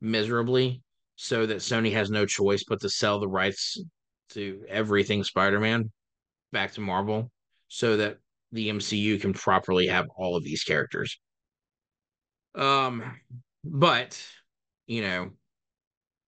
miserably 0.00 0.82
so 1.16 1.46
that 1.46 1.58
Sony 1.58 1.92
has 1.92 2.10
no 2.10 2.26
choice 2.26 2.64
but 2.68 2.80
to 2.80 2.88
sell 2.88 3.18
the 3.18 3.28
rights 3.28 3.80
to 4.30 4.64
everything 4.68 5.24
Spider-Man 5.24 5.90
back 6.52 6.72
to 6.72 6.80
Marvel 6.80 7.30
so 7.68 7.96
that 7.96 8.18
the 8.52 8.68
MCU 8.68 9.20
can 9.20 9.32
properly 9.32 9.86
have 9.86 10.06
all 10.16 10.36
of 10.36 10.44
these 10.44 10.62
characters. 10.62 11.18
Um 12.54 13.02
but 13.64 14.22
you 14.86 15.02
know 15.02 15.30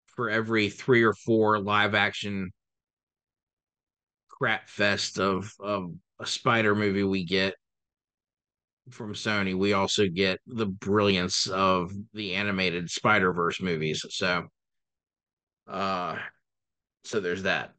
for 0.06 0.28
every 0.28 0.68
3 0.68 1.04
or 1.04 1.14
4 1.14 1.60
live 1.60 1.94
action 1.94 2.50
crap 4.28 4.68
fest 4.68 5.18
of 5.18 5.52
of 5.60 5.92
a 6.18 6.26
Spider 6.26 6.74
movie 6.74 7.04
we 7.04 7.24
get 7.24 7.54
from 8.90 9.14
Sony, 9.14 9.56
we 9.56 9.72
also 9.72 10.06
get 10.06 10.40
the 10.46 10.66
brilliance 10.66 11.46
of 11.46 11.92
the 12.14 12.34
animated 12.34 12.90
Spider-Verse 12.90 13.60
movies. 13.60 14.04
So 14.10 14.48
uh 15.66 16.16
so 17.04 17.20
there's 17.20 17.44
that. 17.44 17.72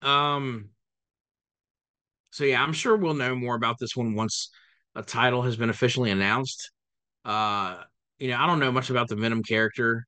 Um. 0.00 0.70
So 2.30 2.44
yeah, 2.44 2.62
I'm 2.62 2.72
sure 2.72 2.96
we'll 2.96 3.14
know 3.14 3.34
more 3.34 3.54
about 3.54 3.76
this 3.78 3.94
one 3.94 4.14
once 4.14 4.50
a 4.94 5.02
title 5.02 5.42
has 5.42 5.56
been 5.56 5.70
officially 5.70 6.10
announced. 6.10 6.70
Uh, 7.24 7.78
you 8.18 8.28
know, 8.28 8.38
I 8.38 8.46
don't 8.46 8.58
know 8.58 8.72
much 8.72 8.90
about 8.90 9.08
the 9.08 9.16
Venom 9.16 9.42
character 9.42 10.06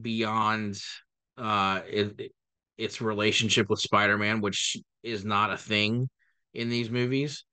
beyond 0.00 0.76
uh 1.36 1.80
it, 1.88 2.32
its 2.78 3.00
relationship 3.00 3.68
with 3.68 3.80
Spider-Man, 3.80 4.40
which 4.40 4.76
is 5.02 5.24
not 5.24 5.52
a 5.52 5.56
thing 5.56 6.08
in 6.54 6.68
these 6.68 6.90
movies. 6.90 7.44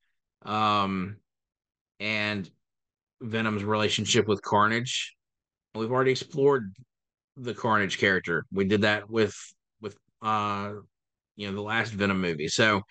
Um, 0.44 1.18
and 2.00 2.50
Venom's 3.22 3.64
relationship 3.64 4.28
with 4.28 4.42
Carnage. 4.42 5.16
We've 5.76 5.92
already 5.92 6.12
explored 6.12 6.74
the 7.36 7.54
Carnage 7.54 7.98
character. 7.98 8.46
We 8.52 8.66
did 8.66 8.82
that 8.82 9.10
with 9.10 9.36
with 9.82 9.98
uh 10.22 10.74
you 11.36 11.48
know 11.48 11.56
the 11.56 11.62
last 11.62 11.92
Venom 11.92 12.22
movie. 12.22 12.48
So 12.48 12.82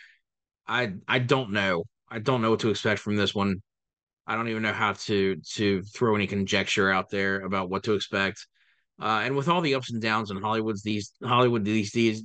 I 0.67 0.95
I 1.09 1.19
don't 1.19 1.53
know. 1.53 1.85
I 2.09 2.19
don't 2.19 2.43
know 2.43 2.51
what 2.51 2.61
to 2.61 2.71
expect 2.71 3.01
from 3.01 3.17
this 3.17 3.35
one. 3.35 3.63
I 4.27 4.35
don't 4.35 4.49
even 4.49 4.63
know 4.63 4.73
how 4.73 4.93
to 4.93 5.37
to 5.55 5.83
throw 5.83 6.17
any 6.17 6.27
conjecture 6.27 6.91
out 6.91 7.11
there 7.11 7.41
about 7.41 7.71
what 7.71 7.85
to 7.85 7.95
expect. 7.95 8.47
Uh, 9.01 9.23
and 9.25 9.37
with 9.37 9.49
all 9.49 9.61
the 9.61 9.75
ups 9.75 9.93
and 9.93 10.01
downs 10.01 10.31
in 10.31 10.41
Hollywood's 10.41 10.83
these 10.83 11.13
Hollywood 11.23 11.65
these 11.65 11.93
these 11.93 12.25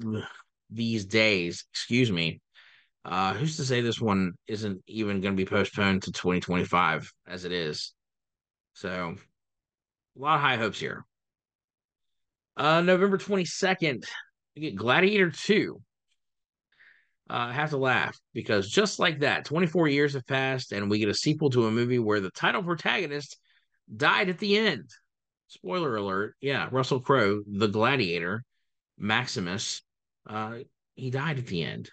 these 0.69 1.05
days, 1.05 1.65
excuse 1.71 2.11
me, 2.11 2.41
uh, 3.03 3.33
who's 3.33 3.57
to 3.57 3.65
say 3.65 3.81
this 3.81 3.99
one 3.99 4.33
isn't 4.47 4.81
even 4.87 5.21
going 5.21 5.35
to 5.35 5.43
be 5.43 5.49
postponed 5.49 6.03
to 6.03 6.11
2025 6.11 7.11
as 7.27 7.45
it 7.45 7.51
is? 7.51 7.93
So 8.73 9.15
a 10.15 10.19
lot 10.19 10.35
of 10.35 10.41
high 10.41 10.57
hopes 10.57 10.79
here. 10.79 11.05
Uh, 12.57 12.81
November 12.81 13.17
22nd, 13.17 14.03
we 14.55 14.61
get 14.61 14.75
Gladiator 14.75 15.31
2. 15.31 15.81
Uh, 17.29 17.33
I 17.33 17.53
have 17.53 17.69
to 17.69 17.77
laugh 17.77 18.19
because 18.33 18.69
just 18.69 18.99
like 18.99 19.21
that, 19.21 19.45
24 19.45 19.87
years 19.87 20.13
have 20.13 20.27
passed, 20.27 20.73
and 20.73 20.89
we 20.89 20.99
get 20.99 21.09
a 21.09 21.13
sequel 21.13 21.49
to 21.51 21.65
a 21.65 21.71
movie 21.71 21.99
where 21.99 22.19
the 22.19 22.29
title 22.31 22.61
protagonist 22.61 23.37
died 23.95 24.29
at 24.29 24.37
the 24.37 24.57
end. 24.57 24.89
Spoiler 25.47 25.95
alert. 25.95 26.35
Yeah, 26.41 26.67
Russell 26.71 26.99
Crowe, 26.99 27.41
the 27.47 27.67
gladiator, 27.67 28.43
Maximus, 28.97 29.81
uh, 30.29 30.59
he 30.95 31.09
died 31.09 31.39
at 31.39 31.47
the 31.47 31.63
end. 31.63 31.89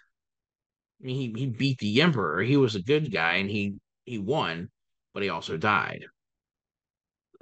I 1.01 1.05
mean, 1.05 1.35
he, 1.35 1.39
he 1.39 1.45
beat 1.47 1.77
the 1.79 2.01
Emperor. 2.01 2.41
He 2.41 2.57
was 2.57 2.75
a 2.75 2.81
good 2.81 3.11
guy 3.11 3.35
and 3.35 3.49
he, 3.49 3.75
he 4.05 4.17
won, 4.17 4.69
but 5.13 5.23
he 5.23 5.29
also 5.29 5.57
died. 5.57 6.05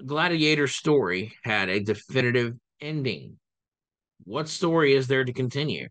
Gladiator 0.05 0.67
story 0.67 1.33
had 1.43 1.69
a 1.69 1.79
definitive 1.79 2.53
ending 2.81 3.37
what 4.27 4.49
story 4.49 4.93
is 4.93 5.07
there 5.07 5.23
to 5.23 5.33
continue? 5.33 5.87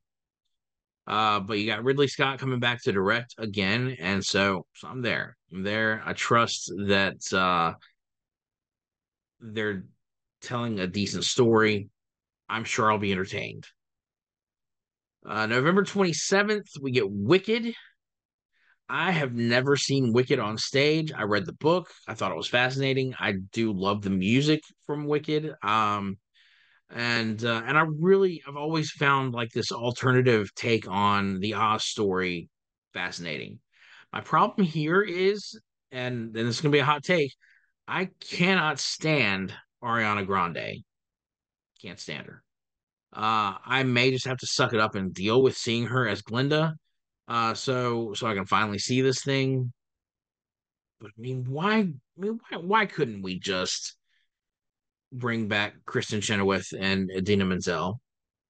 Uh, 1.06 1.40
but 1.40 1.58
you 1.58 1.66
got 1.66 1.84
Ridley 1.84 2.08
Scott 2.08 2.38
coming 2.38 2.60
back 2.60 2.82
to 2.82 2.92
direct 2.92 3.34
again, 3.38 3.96
and 4.00 4.24
so, 4.24 4.66
so 4.74 4.88
I'm 4.88 5.02
there. 5.02 5.36
I'm 5.52 5.62
there. 5.62 6.02
I 6.04 6.12
trust 6.12 6.72
that 6.88 7.16
uh, 7.32 7.74
they're 9.40 9.84
telling 10.42 10.80
a 10.80 10.86
decent 10.86 11.24
story. 11.24 11.88
I'm 12.48 12.64
sure 12.64 12.90
I'll 12.90 12.98
be 12.98 13.12
entertained. 13.12 13.66
Uh, 15.28 15.46
November 15.46 15.82
27th, 15.82 16.80
we 16.80 16.92
get 16.92 17.10
Wicked. 17.10 17.74
I 18.88 19.10
have 19.10 19.34
never 19.34 19.76
seen 19.76 20.12
Wicked 20.12 20.38
on 20.38 20.56
stage. 20.56 21.12
I 21.12 21.22
read 21.22 21.46
the 21.46 21.52
book. 21.52 21.90
I 22.06 22.14
thought 22.14 22.30
it 22.30 22.36
was 22.36 22.46
fascinating. 22.46 23.14
I 23.18 23.34
do 23.52 23.72
love 23.72 24.02
the 24.02 24.10
music 24.10 24.60
from 24.86 25.06
Wicked. 25.06 25.52
Um, 25.62 26.18
and 26.90 27.44
uh, 27.44 27.62
and 27.66 27.76
I 27.76 27.84
really 27.98 28.42
I've 28.46 28.56
always 28.56 28.92
found 28.92 29.34
like 29.34 29.50
this 29.50 29.72
alternative 29.72 30.54
take 30.54 30.88
on 30.88 31.40
the 31.40 31.54
Oz 31.54 31.84
story 31.84 32.48
fascinating. 32.92 33.58
My 34.12 34.20
problem 34.20 34.64
here 34.64 35.02
is, 35.02 35.58
and 35.90 36.32
then 36.32 36.46
this 36.46 36.56
is 36.56 36.60
gonna 36.60 36.70
be 36.70 36.78
a 36.78 36.84
hot 36.84 37.02
take. 37.02 37.32
I 37.88 38.10
cannot 38.20 38.78
stand 38.78 39.52
Ariana 39.82 40.24
Grande. 40.24 40.84
Can't 41.82 41.98
stand 41.98 42.26
her. 42.26 42.44
Uh, 43.16 43.56
I 43.64 43.82
may 43.82 44.10
just 44.10 44.26
have 44.26 44.36
to 44.38 44.46
suck 44.46 44.74
it 44.74 44.80
up 44.80 44.94
and 44.94 45.14
deal 45.14 45.42
with 45.42 45.56
seeing 45.56 45.86
her 45.86 46.06
as 46.06 46.20
Glinda. 46.20 46.74
Uh, 47.26 47.54
so 47.54 48.12
so 48.12 48.26
I 48.26 48.34
can 48.34 48.44
finally 48.44 48.78
see 48.78 49.00
this 49.00 49.22
thing. 49.22 49.72
But 51.00 51.12
I 51.16 51.20
mean, 51.20 51.46
why? 51.48 51.78
I 51.78 51.92
mean, 52.18 52.38
why, 52.50 52.58
why 52.58 52.86
couldn't 52.86 53.22
we 53.22 53.38
just 53.38 53.96
bring 55.12 55.48
back 55.48 55.76
Kristin 55.86 56.22
Chenoweth 56.22 56.74
and 56.78 57.10
Idina 57.10 57.46
Menzel? 57.46 58.00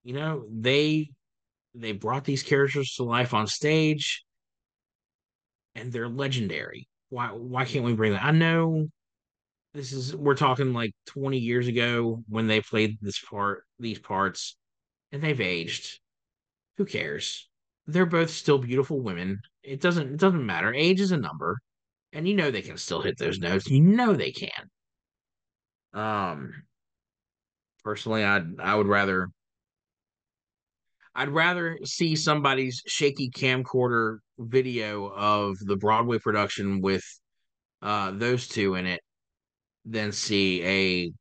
You 0.03 0.15
know, 0.15 0.47
they 0.51 1.11
they 1.75 1.93
brought 1.93 2.25
these 2.25 2.43
characters 2.43 2.95
to 2.97 3.05
life 3.05 3.35
on 3.35 3.47
stage, 3.47 4.25
and 5.77 5.93
they're 5.93 6.09
legendary. 6.09 6.89
Why 7.09 7.29
why 7.29 7.67
can't 7.67 7.85
we 7.85 7.95
bring 7.95 8.13
that? 8.13 8.25
I 8.25 8.33
know 8.33 8.89
this 9.77 9.93
is 9.93 10.17
we're 10.17 10.35
talking 10.35 10.73
like 10.73 10.93
20 11.07 11.39
years 11.39 11.69
ago 11.69 12.23
when 12.29 12.47
they 12.47 12.61
played 12.61 12.97
this 13.01 13.21
part 13.21 13.65
these 13.79 13.99
parts 13.99 14.57
and 15.13 15.23
they've 15.23 15.41
aged. 15.41 16.01
Who 16.79 16.85
cares? 16.85 17.49
They're 17.87 18.07
both 18.07 18.31
still 18.31 18.59
beautiful 18.59 19.01
women. 19.01 19.41
It 19.63 19.81
doesn't 19.81 20.15
it 20.15 20.19
doesn't 20.19 20.45
matter. 20.45 20.73
Age 20.73 21.01
is 21.01 21.13
a 21.13 21.17
number 21.17 21.59
and 22.13 22.27
you 22.27 22.35
know 22.35 22.51
they 22.51 22.63
can 22.63 22.79
still 22.79 23.03
hit 23.03 23.19
those 23.19 23.39
notes. 23.39 23.69
You 23.69 23.81
know 23.81 24.15
they 24.15 24.33
can. 24.33 24.71
Um 25.95 26.53
personally 27.87 28.25
i 28.25 28.43
i 28.59 28.75
would 28.75 28.89
rather 28.89 29.29
i'd 31.15 31.29
rather 31.29 31.79
see 31.85 32.17
somebody's 32.17 32.83
shaky 32.89 33.31
camcorder 33.31 34.19
video 34.41 35.07
of 35.07 35.57
the 35.61 35.77
broadway 35.77 36.19
production 36.19 36.81
with 36.81 37.05
uh 37.83 38.11
those 38.11 38.49
two 38.49 38.75
in 38.75 38.87
it 38.87 39.01
than 39.87 40.13
see 40.13 40.63
a 40.65 41.13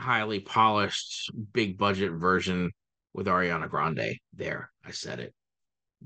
highly 0.00 0.40
polished, 0.40 1.30
big 1.52 1.78
budget 1.78 2.12
version 2.12 2.70
with 3.14 3.26
Ariana 3.26 3.68
Grande. 3.68 4.16
There, 4.32 4.70
I 4.84 4.90
said 4.90 5.20
it. 5.20 5.34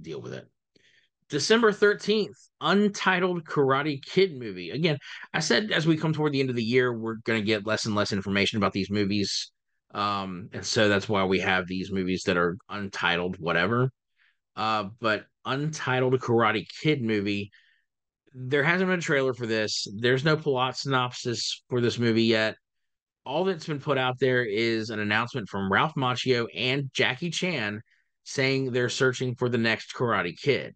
Deal 0.00 0.20
with 0.20 0.34
it. 0.34 0.46
December 1.28 1.72
13th, 1.72 2.48
untitled 2.60 3.44
Karate 3.44 4.00
Kid 4.04 4.38
movie. 4.38 4.70
Again, 4.70 4.98
I 5.34 5.40
said 5.40 5.72
as 5.72 5.86
we 5.86 5.96
come 5.96 6.12
toward 6.12 6.32
the 6.32 6.40
end 6.40 6.50
of 6.50 6.56
the 6.56 6.62
year, 6.62 6.92
we're 6.92 7.16
going 7.24 7.40
to 7.40 7.46
get 7.46 7.66
less 7.66 7.86
and 7.86 7.94
less 7.94 8.12
information 8.12 8.58
about 8.58 8.72
these 8.72 8.90
movies. 8.90 9.50
Um, 9.92 10.50
and 10.52 10.64
so 10.64 10.88
that's 10.88 11.08
why 11.08 11.24
we 11.24 11.40
have 11.40 11.66
these 11.66 11.90
movies 11.90 12.24
that 12.24 12.36
are 12.36 12.56
untitled, 12.68 13.36
whatever. 13.40 13.90
Uh, 14.54 14.84
but 15.00 15.26
untitled 15.44 16.14
Karate 16.20 16.66
Kid 16.82 17.02
movie. 17.02 17.50
There 18.38 18.62
hasn't 18.62 18.88
been 18.88 18.98
a 18.98 19.02
trailer 19.02 19.32
for 19.34 19.46
this. 19.46 19.86
There's 19.96 20.24
no 20.24 20.36
plot 20.36 20.76
synopsis 20.76 21.62
for 21.70 21.80
this 21.80 21.98
movie 21.98 22.24
yet 22.24 22.56
all 23.26 23.44
that's 23.44 23.66
been 23.66 23.80
put 23.80 23.98
out 23.98 24.18
there 24.20 24.44
is 24.44 24.90
an 24.90 25.00
announcement 25.00 25.48
from 25.48 25.70
Ralph 25.70 25.94
Macchio 25.96 26.46
and 26.54 26.90
Jackie 26.94 27.30
Chan 27.30 27.82
saying 28.22 28.70
they're 28.70 28.88
searching 28.88 29.34
for 29.34 29.48
the 29.48 29.58
next 29.58 29.94
Karate 29.94 30.38
Kid. 30.38 30.74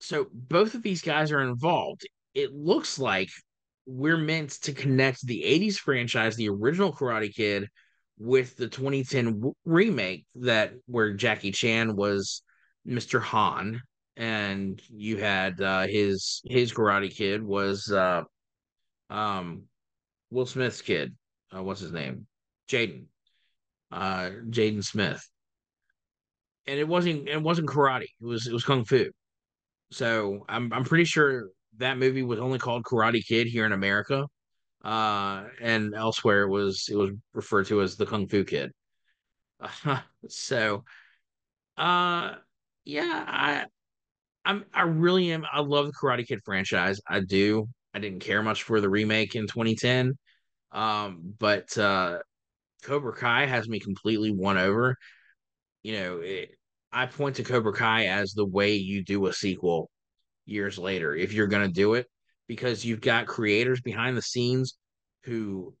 So 0.00 0.26
both 0.32 0.74
of 0.74 0.82
these 0.82 1.00
guys 1.00 1.32
are 1.32 1.40
involved. 1.40 2.06
It 2.34 2.52
looks 2.52 2.98
like 2.98 3.30
we're 3.86 4.18
meant 4.18 4.50
to 4.62 4.72
connect 4.72 5.26
the 5.26 5.42
80s 5.42 5.76
franchise, 5.76 6.36
the 6.36 6.50
original 6.50 6.92
Karate 6.92 7.34
Kid, 7.34 7.68
with 8.18 8.56
the 8.56 8.68
2010 8.68 9.24
w- 9.24 9.54
remake 9.64 10.26
that 10.36 10.74
where 10.86 11.14
Jackie 11.14 11.52
Chan 11.52 11.96
was 11.96 12.42
Mr. 12.86 13.20
Han 13.20 13.80
and 14.16 14.80
you 14.88 15.16
had 15.16 15.60
uh, 15.60 15.86
his 15.86 16.42
his 16.44 16.72
Karate 16.72 17.14
Kid 17.14 17.42
was 17.42 17.90
uh, 17.90 18.22
um 19.10 19.64
Will 20.30 20.46
Smith's 20.46 20.80
kid. 20.80 21.14
Uh, 21.54 21.62
what's 21.62 21.80
his 21.80 21.92
name? 21.92 22.26
Jaden. 22.68 23.04
Uh, 23.90 24.30
Jaden 24.48 24.82
Smith. 24.82 25.22
And 26.66 26.78
it 26.78 26.88
wasn't 26.88 27.28
it 27.28 27.42
wasn't 27.42 27.68
karate. 27.68 28.04
It 28.04 28.24
was 28.24 28.46
it 28.46 28.52
was 28.52 28.64
kung 28.64 28.84
fu. 28.84 29.10
So 29.90 30.44
I'm 30.48 30.72
I'm 30.72 30.84
pretty 30.84 31.04
sure 31.04 31.50
that 31.78 31.98
movie 31.98 32.22
was 32.22 32.38
only 32.38 32.58
called 32.58 32.84
Karate 32.84 33.26
Kid 33.26 33.46
here 33.46 33.66
in 33.66 33.72
America. 33.72 34.26
Uh, 34.84 35.44
and 35.60 35.94
elsewhere 35.94 36.42
it 36.42 36.48
was 36.50 36.88
it 36.90 36.96
was 36.96 37.10
referred 37.34 37.66
to 37.66 37.82
as 37.82 37.96
the 37.96 38.06
Kung 38.06 38.26
Fu 38.26 38.44
Kid. 38.44 38.72
Uh, 39.60 40.00
so, 40.28 40.84
uh, 41.76 42.34
yeah, 42.84 43.24
I 43.28 43.66
I'm 44.44 44.64
I 44.74 44.82
really 44.82 45.32
am. 45.32 45.44
I 45.50 45.60
love 45.60 45.86
the 45.86 45.92
Karate 45.92 46.26
Kid 46.26 46.40
franchise. 46.44 47.00
I 47.08 47.20
do. 47.20 47.68
I 47.94 47.98
didn't 47.98 48.20
care 48.20 48.42
much 48.42 48.62
for 48.64 48.80
the 48.80 48.88
remake 48.88 49.34
in 49.34 49.46
2010. 49.46 50.16
Um, 50.72 51.34
but 51.38 51.76
uh, 51.78 52.18
Cobra 52.82 53.14
Kai 53.14 53.46
has 53.46 53.68
me 53.68 53.78
completely 53.80 54.32
won 54.32 54.58
over. 54.58 54.96
You 55.82 55.92
know, 55.94 56.18
it, 56.18 56.50
I 56.92 57.06
point 57.06 57.36
to 57.36 57.44
Cobra 57.44 57.72
Kai 57.72 58.06
as 58.06 58.32
the 58.32 58.46
way 58.46 58.74
you 58.74 59.04
do 59.04 59.26
a 59.26 59.32
sequel 59.32 59.90
years 60.44 60.78
later 60.78 61.14
if 61.14 61.32
you're 61.32 61.46
going 61.46 61.66
to 61.66 61.72
do 61.72 61.94
it 61.94 62.06
because 62.48 62.84
you've 62.84 63.00
got 63.00 63.26
creators 63.26 63.80
behind 63.80 64.16
the 64.16 64.22
scenes 64.22 64.76
who 65.24 65.74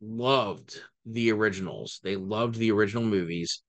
loved 0.00 0.80
the 1.06 1.32
originals. 1.32 2.00
They 2.02 2.16
loved 2.16 2.56
the 2.56 2.72
original 2.72 3.04
movies 3.04 3.62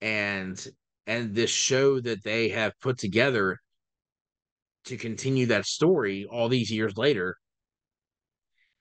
and 0.00 0.64
and 1.10 1.34
this 1.34 1.50
show 1.50 2.00
that 2.00 2.22
they 2.22 2.50
have 2.50 2.72
put 2.80 2.96
together 2.96 3.58
to 4.84 4.96
continue 4.96 5.46
that 5.46 5.66
story 5.66 6.24
all 6.30 6.48
these 6.48 6.70
years 6.70 6.96
later 6.96 7.36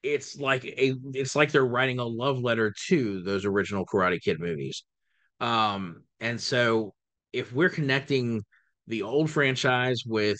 it's 0.03 0.37
like 0.37 0.63
a 0.63 0.95
it's 1.13 1.35
like 1.35 1.51
they're 1.51 1.65
writing 1.65 1.99
a 1.99 2.05
love 2.05 2.39
letter 2.39 2.73
to 2.87 3.21
those 3.23 3.45
original 3.45 3.85
Karate 3.85 4.21
Kid 4.21 4.39
movies. 4.39 4.83
Um, 5.39 6.03
and 6.19 6.39
so 6.39 6.93
if 7.33 7.51
we're 7.53 7.69
connecting 7.69 8.43
the 8.87 9.03
old 9.03 9.29
franchise 9.29 10.03
with 10.05 10.39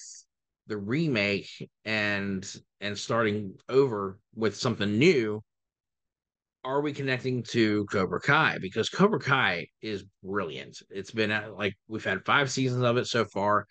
the 0.67 0.77
remake 0.77 1.49
and 1.85 2.49
and 2.79 2.97
starting 2.97 3.55
over 3.67 4.17
with 4.33 4.55
something 4.55 4.97
new, 4.97 5.41
are 6.69 6.81
we 6.81 6.93
connecting 6.93 7.43
to 7.43 7.85
Cobra 7.85 8.21
Kai? 8.21 8.57
Because 8.61 8.89
Cobra 8.89 9.19
Kai 9.19 9.67
is 9.81 10.03
brilliant. 10.23 10.77
It's 10.89 11.11
been 11.11 11.31
like 11.57 11.75
we've 11.87 12.03
had 12.03 12.25
five 12.25 12.51
seasons 12.51 12.83
of 12.83 12.97
it 12.97 13.07
so 13.07 13.25
far. 13.25 13.65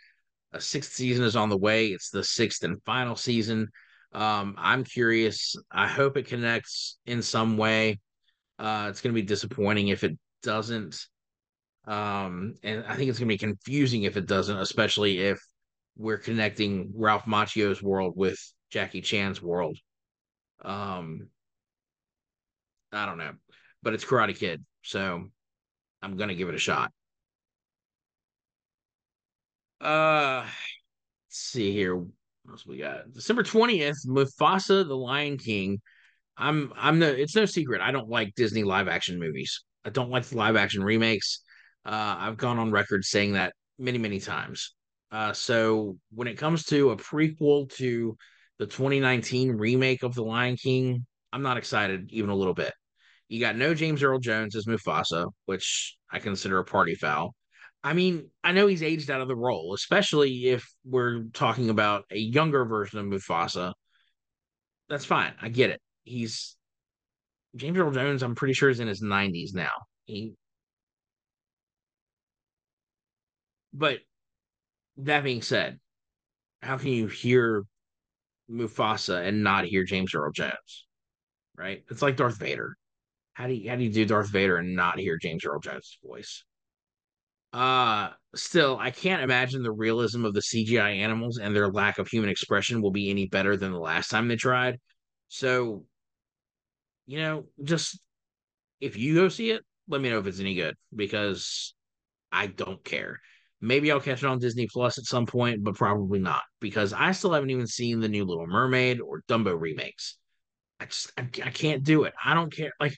A 0.52 0.60
sixth 0.60 0.92
season 0.92 1.24
is 1.24 1.36
on 1.36 1.48
the 1.48 1.56
way. 1.56 1.88
It's 1.88 2.10
the 2.10 2.24
sixth 2.24 2.64
and 2.64 2.82
final 2.84 3.14
season. 3.14 3.68
Um, 4.12 4.54
I'm 4.58 4.84
curious. 4.84 5.54
I 5.70 5.86
hope 5.86 6.16
it 6.16 6.26
connects 6.26 6.98
in 7.06 7.22
some 7.22 7.56
way. 7.56 8.00
Uh, 8.58 8.88
it's 8.90 9.00
going 9.00 9.14
to 9.14 9.20
be 9.20 9.26
disappointing 9.26 9.88
if 9.88 10.02
it 10.02 10.18
doesn't. 10.42 10.98
Um, 11.86 12.54
and 12.62 12.84
I 12.86 12.96
think 12.96 13.10
it's 13.10 13.18
going 13.18 13.28
to 13.28 13.34
be 13.34 13.38
confusing 13.38 14.02
if 14.02 14.16
it 14.16 14.26
doesn't, 14.26 14.58
especially 14.58 15.18
if 15.18 15.38
we're 15.96 16.18
connecting 16.18 16.92
Ralph 16.94 17.24
Macchio's 17.24 17.82
world 17.82 18.14
with 18.16 18.38
Jackie 18.70 19.02
Chan's 19.02 19.40
world. 19.40 19.76
Um, 20.64 21.28
I 22.92 23.06
don't 23.06 23.18
know, 23.18 23.32
but 23.82 23.94
it's 23.94 24.04
Karate 24.04 24.36
Kid, 24.36 24.64
so 24.82 25.24
I'm 26.02 26.16
to 26.16 26.34
give 26.34 26.48
it 26.48 26.54
a 26.54 26.58
shot. 26.58 26.92
Uh, 29.80 30.42
let's 30.44 31.38
see 31.38 31.72
here 31.72 31.96
What 31.96 32.08
else 32.50 32.66
we 32.66 32.78
got? 32.78 33.12
December 33.12 33.42
20th, 33.42 34.06
Mufasa 34.06 34.86
the 34.86 34.96
Lion 34.96 35.38
King. 35.38 35.80
I'm 36.36 36.72
I'm 36.76 36.98
the 37.00 37.20
it's 37.20 37.36
no 37.36 37.44
secret. 37.44 37.80
I 37.80 37.90
don't 37.92 38.08
like 38.08 38.34
Disney 38.34 38.64
live 38.64 38.88
action 38.88 39.18
movies. 39.18 39.64
I 39.84 39.90
don't 39.90 40.10
like 40.10 40.24
the 40.24 40.36
live 40.36 40.56
action 40.56 40.82
remakes. 40.82 41.40
Uh, 41.84 42.16
I've 42.18 42.36
gone 42.36 42.58
on 42.58 42.70
record 42.70 43.04
saying 43.04 43.34
that 43.34 43.54
many, 43.78 43.98
many 43.98 44.20
times. 44.20 44.74
Uh, 45.10 45.32
so 45.32 45.96
when 46.12 46.28
it 46.28 46.36
comes 46.38 46.64
to 46.66 46.90
a 46.90 46.96
prequel 46.96 47.70
to 47.76 48.16
the 48.58 48.66
2019 48.66 49.52
remake 49.52 50.02
of 50.02 50.14
The 50.14 50.22
Lion 50.22 50.56
King, 50.56 51.06
I'm 51.32 51.42
not 51.42 51.56
excited 51.56 52.10
even 52.12 52.30
a 52.30 52.34
little 52.34 52.54
bit. 52.54 52.72
You 53.28 53.40
got 53.40 53.56
no 53.56 53.74
James 53.74 54.02
Earl 54.02 54.18
Jones 54.18 54.56
as 54.56 54.66
Mufasa, 54.66 55.30
which 55.46 55.96
I 56.10 56.18
consider 56.18 56.58
a 56.58 56.64
party 56.64 56.94
foul. 56.94 57.34
I 57.84 57.92
mean, 57.92 58.30
I 58.42 58.52
know 58.52 58.66
he's 58.66 58.82
aged 58.82 59.10
out 59.10 59.20
of 59.20 59.28
the 59.28 59.36
role, 59.36 59.74
especially 59.74 60.48
if 60.48 60.66
we're 60.84 61.24
talking 61.32 61.70
about 61.70 62.04
a 62.10 62.18
younger 62.18 62.64
version 62.64 62.98
of 62.98 63.06
Mufasa. 63.06 63.72
That's 64.88 65.04
fine. 65.04 65.34
I 65.40 65.48
get 65.48 65.70
it. 65.70 65.80
He's 66.04 66.56
James 67.56 67.78
Earl 67.78 67.90
Jones, 67.90 68.22
I'm 68.22 68.34
pretty 68.34 68.54
sure 68.54 68.70
is 68.70 68.80
in 68.80 68.88
his 68.88 69.02
90s 69.02 69.54
now. 69.54 69.72
He 70.04 70.34
But 73.72 74.00
that 74.96 75.22
being 75.22 75.42
said, 75.42 75.78
how 76.62 76.78
can 76.78 76.88
you 76.88 77.06
hear 77.06 77.64
Mufasa 78.50 79.26
and 79.26 79.44
not 79.44 79.66
hear 79.66 79.84
James 79.84 80.14
Earl 80.14 80.32
Jones? 80.32 80.87
Right? 81.58 81.82
It's 81.90 82.02
like 82.02 82.16
Darth 82.16 82.38
Vader. 82.38 82.76
How 83.34 83.46
do 83.46 83.54
you 83.54 83.68
how 83.70 83.76
do 83.76 83.84
you 83.84 83.92
do 83.92 84.04
Darth 84.04 84.30
Vader 84.30 84.56
and 84.56 84.74
not 84.74 84.98
hear 84.98 85.18
James 85.18 85.44
Earl 85.44 85.60
Jones' 85.60 85.98
voice? 86.04 86.44
Uh 87.52 88.10
still, 88.34 88.78
I 88.78 88.90
can't 88.90 89.22
imagine 89.22 89.62
the 89.62 89.72
realism 89.72 90.24
of 90.24 90.34
the 90.34 90.40
CGI 90.40 90.98
animals 90.98 91.38
and 91.38 91.54
their 91.54 91.68
lack 91.68 91.98
of 91.98 92.08
human 92.08 92.30
expression 92.30 92.82
will 92.82 92.90
be 92.90 93.10
any 93.10 93.26
better 93.26 93.56
than 93.56 93.72
the 93.72 93.78
last 93.78 94.08
time 94.08 94.28
they 94.28 94.36
tried. 94.36 94.78
So, 95.28 95.84
you 97.06 97.18
know, 97.18 97.46
just 97.62 97.98
if 98.80 98.96
you 98.96 99.14
go 99.14 99.28
see 99.28 99.50
it, 99.50 99.62
let 99.88 100.00
me 100.00 100.10
know 100.10 100.18
if 100.18 100.26
it's 100.26 100.40
any 100.40 100.54
good 100.54 100.76
because 100.94 101.74
I 102.30 102.46
don't 102.48 102.84
care. 102.84 103.20
Maybe 103.60 103.90
I'll 103.90 104.00
catch 104.00 104.22
it 104.22 104.26
on 104.26 104.38
Disney 104.38 104.68
Plus 104.70 104.98
at 104.98 105.04
some 105.04 105.26
point, 105.26 105.64
but 105.64 105.74
probably 105.74 106.20
not 106.20 106.42
because 106.60 106.92
I 106.92 107.12
still 107.12 107.32
haven't 107.32 107.50
even 107.50 107.66
seen 107.66 108.00
the 108.00 108.08
new 108.08 108.24
Little 108.24 108.46
Mermaid 108.46 109.00
or 109.00 109.22
Dumbo 109.28 109.58
remakes. 109.58 110.16
I 110.80 110.86
just 110.86 111.12
I, 111.18 111.22
I 111.22 111.50
can't 111.50 111.82
do 111.82 112.04
it. 112.04 112.14
I 112.22 112.34
don't 112.34 112.52
care. 112.52 112.72
Like 112.80 112.96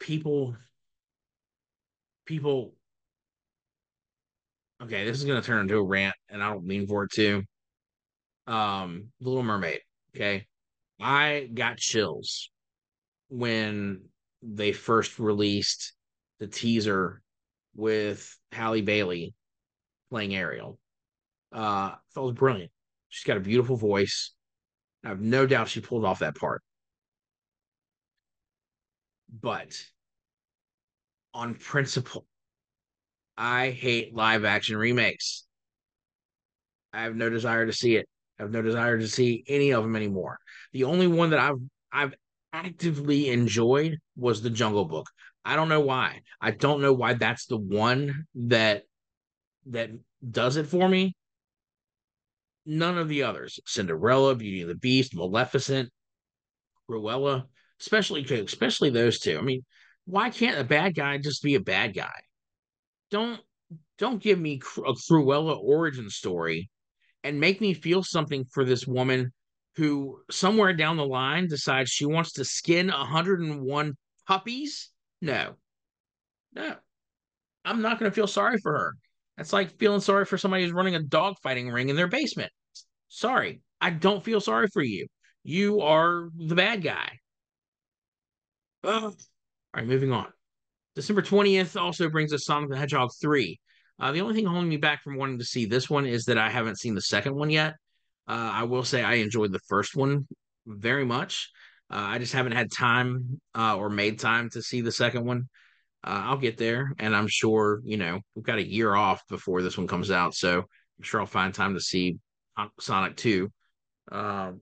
people, 0.00 0.56
people. 2.26 2.74
Okay, 4.82 5.04
this 5.04 5.18
is 5.18 5.24
gonna 5.24 5.42
turn 5.42 5.60
into 5.60 5.76
a 5.76 5.84
rant, 5.84 6.16
and 6.28 6.42
I 6.42 6.50
don't 6.50 6.66
mean 6.66 6.86
for 6.86 7.04
it 7.04 7.12
to. 7.12 7.42
Um, 8.46 9.08
the 9.20 9.28
Little 9.28 9.42
Mermaid. 9.42 9.80
Okay, 10.14 10.46
I 11.00 11.48
got 11.52 11.78
chills 11.78 12.50
when 13.28 14.02
they 14.42 14.72
first 14.72 15.18
released 15.18 15.94
the 16.40 16.46
teaser 16.46 17.22
with 17.74 18.36
Halle 18.52 18.82
Bailey 18.82 19.34
playing 20.10 20.34
Ariel. 20.34 20.78
Uh, 21.52 21.94
thought 22.14 22.22
it 22.22 22.26
was 22.26 22.34
brilliant. 22.34 22.70
She's 23.08 23.24
got 23.24 23.36
a 23.36 23.40
beautiful 23.40 23.76
voice. 23.76 24.33
I 25.04 25.08
have 25.08 25.20
no 25.20 25.46
doubt 25.46 25.68
she 25.68 25.80
pulled 25.80 26.04
off 26.04 26.20
that 26.20 26.36
part. 26.36 26.62
But 29.40 29.76
on 31.34 31.54
principle, 31.54 32.26
I 33.36 33.70
hate 33.70 34.14
live 34.14 34.44
action 34.44 34.76
remakes. 34.76 35.44
I 36.92 37.02
have 37.02 37.16
no 37.16 37.28
desire 37.28 37.66
to 37.66 37.72
see 37.72 37.96
it. 37.96 38.06
I 38.38 38.44
have 38.44 38.52
no 38.52 38.62
desire 38.62 38.98
to 38.98 39.08
see 39.08 39.44
any 39.48 39.72
of 39.72 39.82
them 39.82 39.96
anymore. 39.96 40.38
The 40.72 40.84
only 40.84 41.06
one 41.06 41.30
that 41.30 41.38
I've 41.38 41.58
I've 41.92 42.14
actively 42.52 43.30
enjoyed 43.30 43.98
was 44.16 44.40
the 44.40 44.50
Jungle 44.50 44.84
Book. 44.84 45.08
I 45.44 45.56
don't 45.56 45.68
know 45.68 45.80
why. 45.80 46.22
I 46.40 46.52
don't 46.52 46.80
know 46.80 46.92
why 46.92 47.14
that's 47.14 47.46
the 47.46 47.58
one 47.58 48.26
that 48.34 48.84
that 49.66 49.90
does 50.30 50.56
it 50.56 50.66
for 50.66 50.88
me. 50.88 51.14
None 52.66 52.98
of 52.98 53.08
the 53.08 53.22
others. 53.22 53.60
Cinderella, 53.66 54.34
Beauty 54.34 54.62
and 54.62 54.70
the 54.70 54.74
Beast, 54.74 55.14
Maleficent, 55.14 55.90
Cruella, 56.88 57.46
especially 57.80 58.24
especially 58.24 58.90
those 58.90 59.18
two. 59.18 59.38
I 59.38 59.42
mean, 59.42 59.64
why 60.06 60.30
can't 60.30 60.58
a 60.58 60.64
bad 60.64 60.94
guy 60.94 61.18
just 61.18 61.42
be 61.42 61.54
a 61.54 61.60
bad 61.60 61.94
guy? 61.94 62.20
Don't 63.10 63.40
don't 63.98 64.22
give 64.22 64.38
me 64.38 64.60
a 64.78 64.92
Cruella 64.92 65.58
origin 65.62 66.10
story 66.10 66.70
and 67.22 67.40
make 67.40 67.60
me 67.60 67.74
feel 67.74 68.02
something 68.02 68.44
for 68.52 68.64
this 68.64 68.86
woman 68.86 69.32
who 69.76 70.20
somewhere 70.30 70.72
down 70.72 70.96
the 70.96 71.06
line 71.06 71.48
decides 71.48 71.90
she 71.90 72.06
wants 72.06 72.32
to 72.32 72.44
skin 72.44 72.88
101 72.88 73.96
puppies 74.26 74.90
no. 75.24 75.54
No. 76.54 76.76
I'm 77.64 77.80
not 77.80 77.98
going 77.98 78.10
to 78.10 78.14
feel 78.14 78.26
sorry 78.26 78.58
for 78.58 78.72
her. 78.72 78.94
That's 79.36 79.52
like 79.52 79.78
feeling 79.78 80.00
sorry 80.00 80.24
for 80.24 80.38
somebody 80.38 80.62
who's 80.62 80.72
running 80.72 80.94
a 80.94 81.02
dog 81.02 81.34
fighting 81.42 81.68
ring 81.68 81.88
in 81.88 81.96
their 81.96 82.08
basement. 82.08 82.52
Sorry. 83.08 83.60
I 83.80 83.90
don't 83.90 84.24
feel 84.24 84.40
sorry 84.40 84.68
for 84.72 84.82
you. 84.82 85.06
You 85.42 85.80
are 85.80 86.28
the 86.36 86.54
bad 86.54 86.82
guy. 86.82 87.18
All 88.84 89.14
right, 89.74 89.86
moving 89.86 90.12
on. 90.12 90.28
December 90.94 91.22
20th 91.22 91.80
also 91.80 92.08
brings 92.08 92.32
us 92.32 92.44
Sonic 92.44 92.70
the 92.70 92.76
Hedgehog 92.76 93.10
3. 93.20 93.58
Uh, 94.00 94.12
the 94.12 94.20
only 94.20 94.34
thing 94.34 94.46
holding 94.46 94.68
me 94.68 94.76
back 94.76 95.02
from 95.02 95.16
wanting 95.16 95.38
to 95.38 95.44
see 95.44 95.66
this 95.66 95.90
one 95.90 96.06
is 96.06 96.24
that 96.26 96.38
I 96.38 96.50
haven't 96.50 96.78
seen 96.78 96.94
the 96.94 97.02
second 97.02 97.34
one 97.34 97.50
yet. 97.50 97.74
Uh, 98.28 98.50
I 98.52 98.62
will 98.64 98.84
say 98.84 99.02
I 99.02 99.14
enjoyed 99.14 99.52
the 99.52 99.60
first 99.68 99.96
one 99.96 100.26
very 100.66 101.04
much. 101.04 101.50
Uh, 101.90 101.96
I 101.96 102.18
just 102.18 102.32
haven't 102.32 102.52
had 102.52 102.72
time 102.72 103.40
uh, 103.54 103.76
or 103.76 103.90
made 103.90 104.18
time 104.18 104.50
to 104.50 104.62
see 104.62 104.80
the 104.80 104.92
second 104.92 105.24
one. 105.24 105.48
Uh, 106.04 106.22
I'll 106.26 106.36
get 106.36 106.58
there, 106.58 106.92
and 106.98 107.16
I'm 107.16 107.28
sure 107.28 107.80
you 107.84 107.96
know 107.96 108.20
we've 108.34 108.44
got 108.44 108.58
a 108.58 108.66
year 108.66 108.94
off 108.94 109.22
before 109.28 109.62
this 109.62 109.78
one 109.78 109.86
comes 109.86 110.10
out, 110.10 110.34
so 110.34 110.58
I'm 110.58 111.02
sure 111.02 111.20
I'll 111.20 111.26
find 111.26 111.54
time 111.54 111.74
to 111.74 111.80
see 111.80 112.18
Sonic 112.78 113.16
Two 113.16 113.50
uh, 114.12 114.52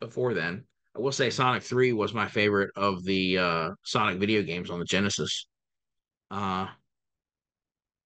before 0.00 0.32
then. 0.34 0.64
I 0.96 1.00
will 1.00 1.12
say 1.12 1.30
Sonic 1.30 1.62
Three 1.62 1.92
was 1.92 2.14
my 2.14 2.28
favorite 2.28 2.70
of 2.76 3.02
the 3.04 3.38
uh, 3.38 3.70
Sonic 3.82 4.18
video 4.18 4.42
games 4.42 4.70
on 4.70 4.78
the 4.78 4.84
Genesis. 4.84 5.48
Uh, 6.30 6.68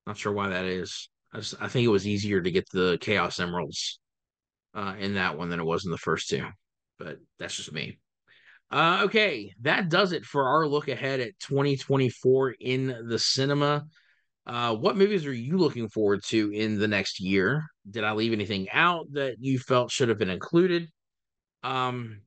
not 0.06 0.16
sure 0.16 0.32
why 0.32 0.48
that 0.48 0.64
is. 0.64 1.08
I, 1.34 1.38
just, 1.38 1.54
I 1.60 1.68
think 1.68 1.84
it 1.84 1.88
was 1.88 2.06
easier 2.06 2.40
to 2.40 2.50
get 2.50 2.68
the 2.70 2.96
Chaos 3.00 3.40
Emeralds 3.40 3.98
uh, 4.74 4.94
in 4.98 5.14
that 5.14 5.36
one 5.36 5.48
than 5.50 5.60
it 5.60 5.66
was 5.66 5.84
in 5.84 5.90
the 5.90 5.98
first 5.98 6.28
two, 6.28 6.46
but 6.98 7.18
that's 7.38 7.56
just 7.56 7.72
me. 7.72 7.98
Uh, 8.70 9.02
okay, 9.04 9.52
that 9.62 9.88
does 9.88 10.12
it 10.12 10.24
for 10.24 10.48
our 10.48 10.66
look 10.66 10.88
ahead 10.88 11.20
at 11.20 11.38
2024 11.40 12.56
in 12.60 13.06
the 13.08 13.18
cinema. 13.18 13.84
Uh, 14.46 14.74
what 14.74 14.96
movies 14.96 15.26
are 15.26 15.32
you 15.32 15.56
looking 15.56 15.88
forward 15.88 16.22
to 16.24 16.50
in 16.52 16.78
the 16.78 16.88
next 16.88 17.20
year? 17.20 17.64
Did 17.88 18.04
I 18.04 18.12
leave 18.12 18.32
anything 18.32 18.68
out 18.70 19.06
that 19.12 19.36
you 19.40 19.58
felt 19.58 19.90
should 19.90 20.08
have 20.08 20.18
been 20.18 20.30
included? 20.30 20.88
Um, 21.62 22.20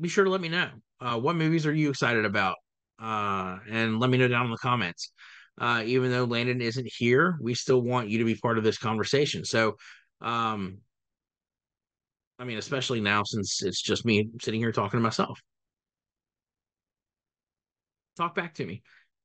be 0.00 0.08
sure 0.08 0.24
to 0.24 0.30
let 0.30 0.40
me 0.40 0.48
know. 0.48 0.70
Uh, 1.00 1.18
what 1.18 1.36
movies 1.36 1.66
are 1.66 1.72
you 1.72 1.90
excited 1.90 2.24
about? 2.24 2.56
Uh, 3.00 3.58
and 3.70 4.00
let 4.00 4.10
me 4.10 4.18
know 4.18 4.28
down 4.28 4.46
in 4.46 4.50
the 4.50 4.58
comments. 4.58 5.12
Uh, 5.60 5.82
even 5.84 6.10
though 6.10 6.24
Landon 6.24 6.60
isn't 6.60 6.88
here, 6.96 7.36
we 7.40 7.54
still 7.54 7.82
want 7.82 8.08
you 8.08 8.18
to 8.18 8.24
be 8.24 8.34
part 8.34 8.58
of 8.58 8.64
this 8.64 8.78
conversation. 8.78 9.44
So, 9.44 9.76
um, 10.20 10.78
I 12.38 12.44
mean, 12.44 12.58
especially 12.58 13.00
now 13.00 13.24
since 13.24 13.62
it's 13.62 13.82
just 13.82 14.04
me 14.04 14.30
sitting 14.40 14.60
here 14.60 14.72
talking 14.72 14.98
to 14.98 15.02
myself. 15.02 15.40
Talk 18.16 18.34
back 18.34 18.54
to 18.54 18.66
me. 18.66 18.82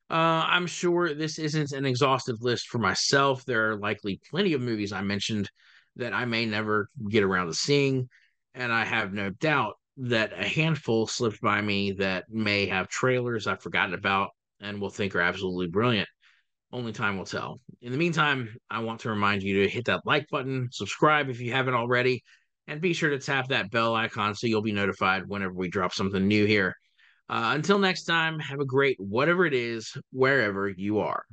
Uh, 0.10 0.46
I'm 0.48 0.68
sure 0.68 1.14
this 1.14 1.40
isn't 1.40 1.72
an 1.72 1.86
exhaustive 1.86 2.42
list 2.42 2.68
for 2.68 2.78
myself. 2.78 3.46
There 3.46 3.72
are 3.72 3.78
likely 3.78 4.20
plenty 4.30 4.54
of 4.54 4.62
movies 4.62 4.92
I 4.92 5.02
mentioned 5.02 5.50
that 5.96 6.14
I 6.14 6.26
may 6.26 6.46
never 6.46 6.90
get 7.10 7.24
around 7.24 7.48
to 7.48 7.54
seeing. 7.54 8.10
And 8.54 8.72
I 8.72 8.86
have 8.86 9.14
no 9.14 9.30
doubt 9.30 9.76
that 9.98 10.34
a 10.34 10.48
handful 10.48 11.08
slipped 11.08 11.42
by 11.42 11.62
me 11.62 11.94
that 11.94 12.26
may 12.30 12.68
have 12.68 12.88
trailers 12.88 13.48
I've 13.48 13.62
forgotten 13.62 13.94
about 13.94 14.30
and 14.60 14.80
will 14.80 14.90
think 14.90 15.16
are 15.16 15.22
absolutely 15.22 15.68
brilliant. 15.68 16.10
Only 16.72 16.92
time 16.92 17.18
will 17.18 17.26
tell. 17.26 17.60
In 17.82 17.92
the 17.92 17.98
meantime, 17.98 18.56
I 18.70 18.80
want 18.80 19.02
to 19.02 19.10
remind 19.10 19.44
you 19.44 19.64
to 19.64 19.70
hit 19.70 19.86
that 19.86 20.02
like 20.06 20.28
button, 20.30 20.70
subscribe 20.72 21.30
if 21.30 21.40
you 21.40 21.52
haven't 21.52 21.76
already, 21.76 22.24
and 22.68 22.82
be 22.82 22.94
sure 22.94 23.10
to 23.10 23.20
tap 23.20 23.50
that 23.50 23.72
bell 23.72 23.96
icon 23.96 24.36
so 24.36 24.48
you'll 24.48 24.62
be 24.62 24.72
notified 24.72 25.28
whenever 25.28 25.54
we 25.54 25.70
drop 25.70 25.94
something 25.94 26.28
new 26.28 26.46
here. 26.46 26.76
Uh, 27.30 27.52
until 27.56 27.80
next 27.80 28.04
time, 28.04 28.40
have 28.40 28.60
a 28.60 28.66
great 28.66 28.98
whatever 29.00 29.46
it 29.46 29.54
is, 29.54 29.94
wherever 30.12 30.70
you 30.70 31.00
are. 31.00 31.24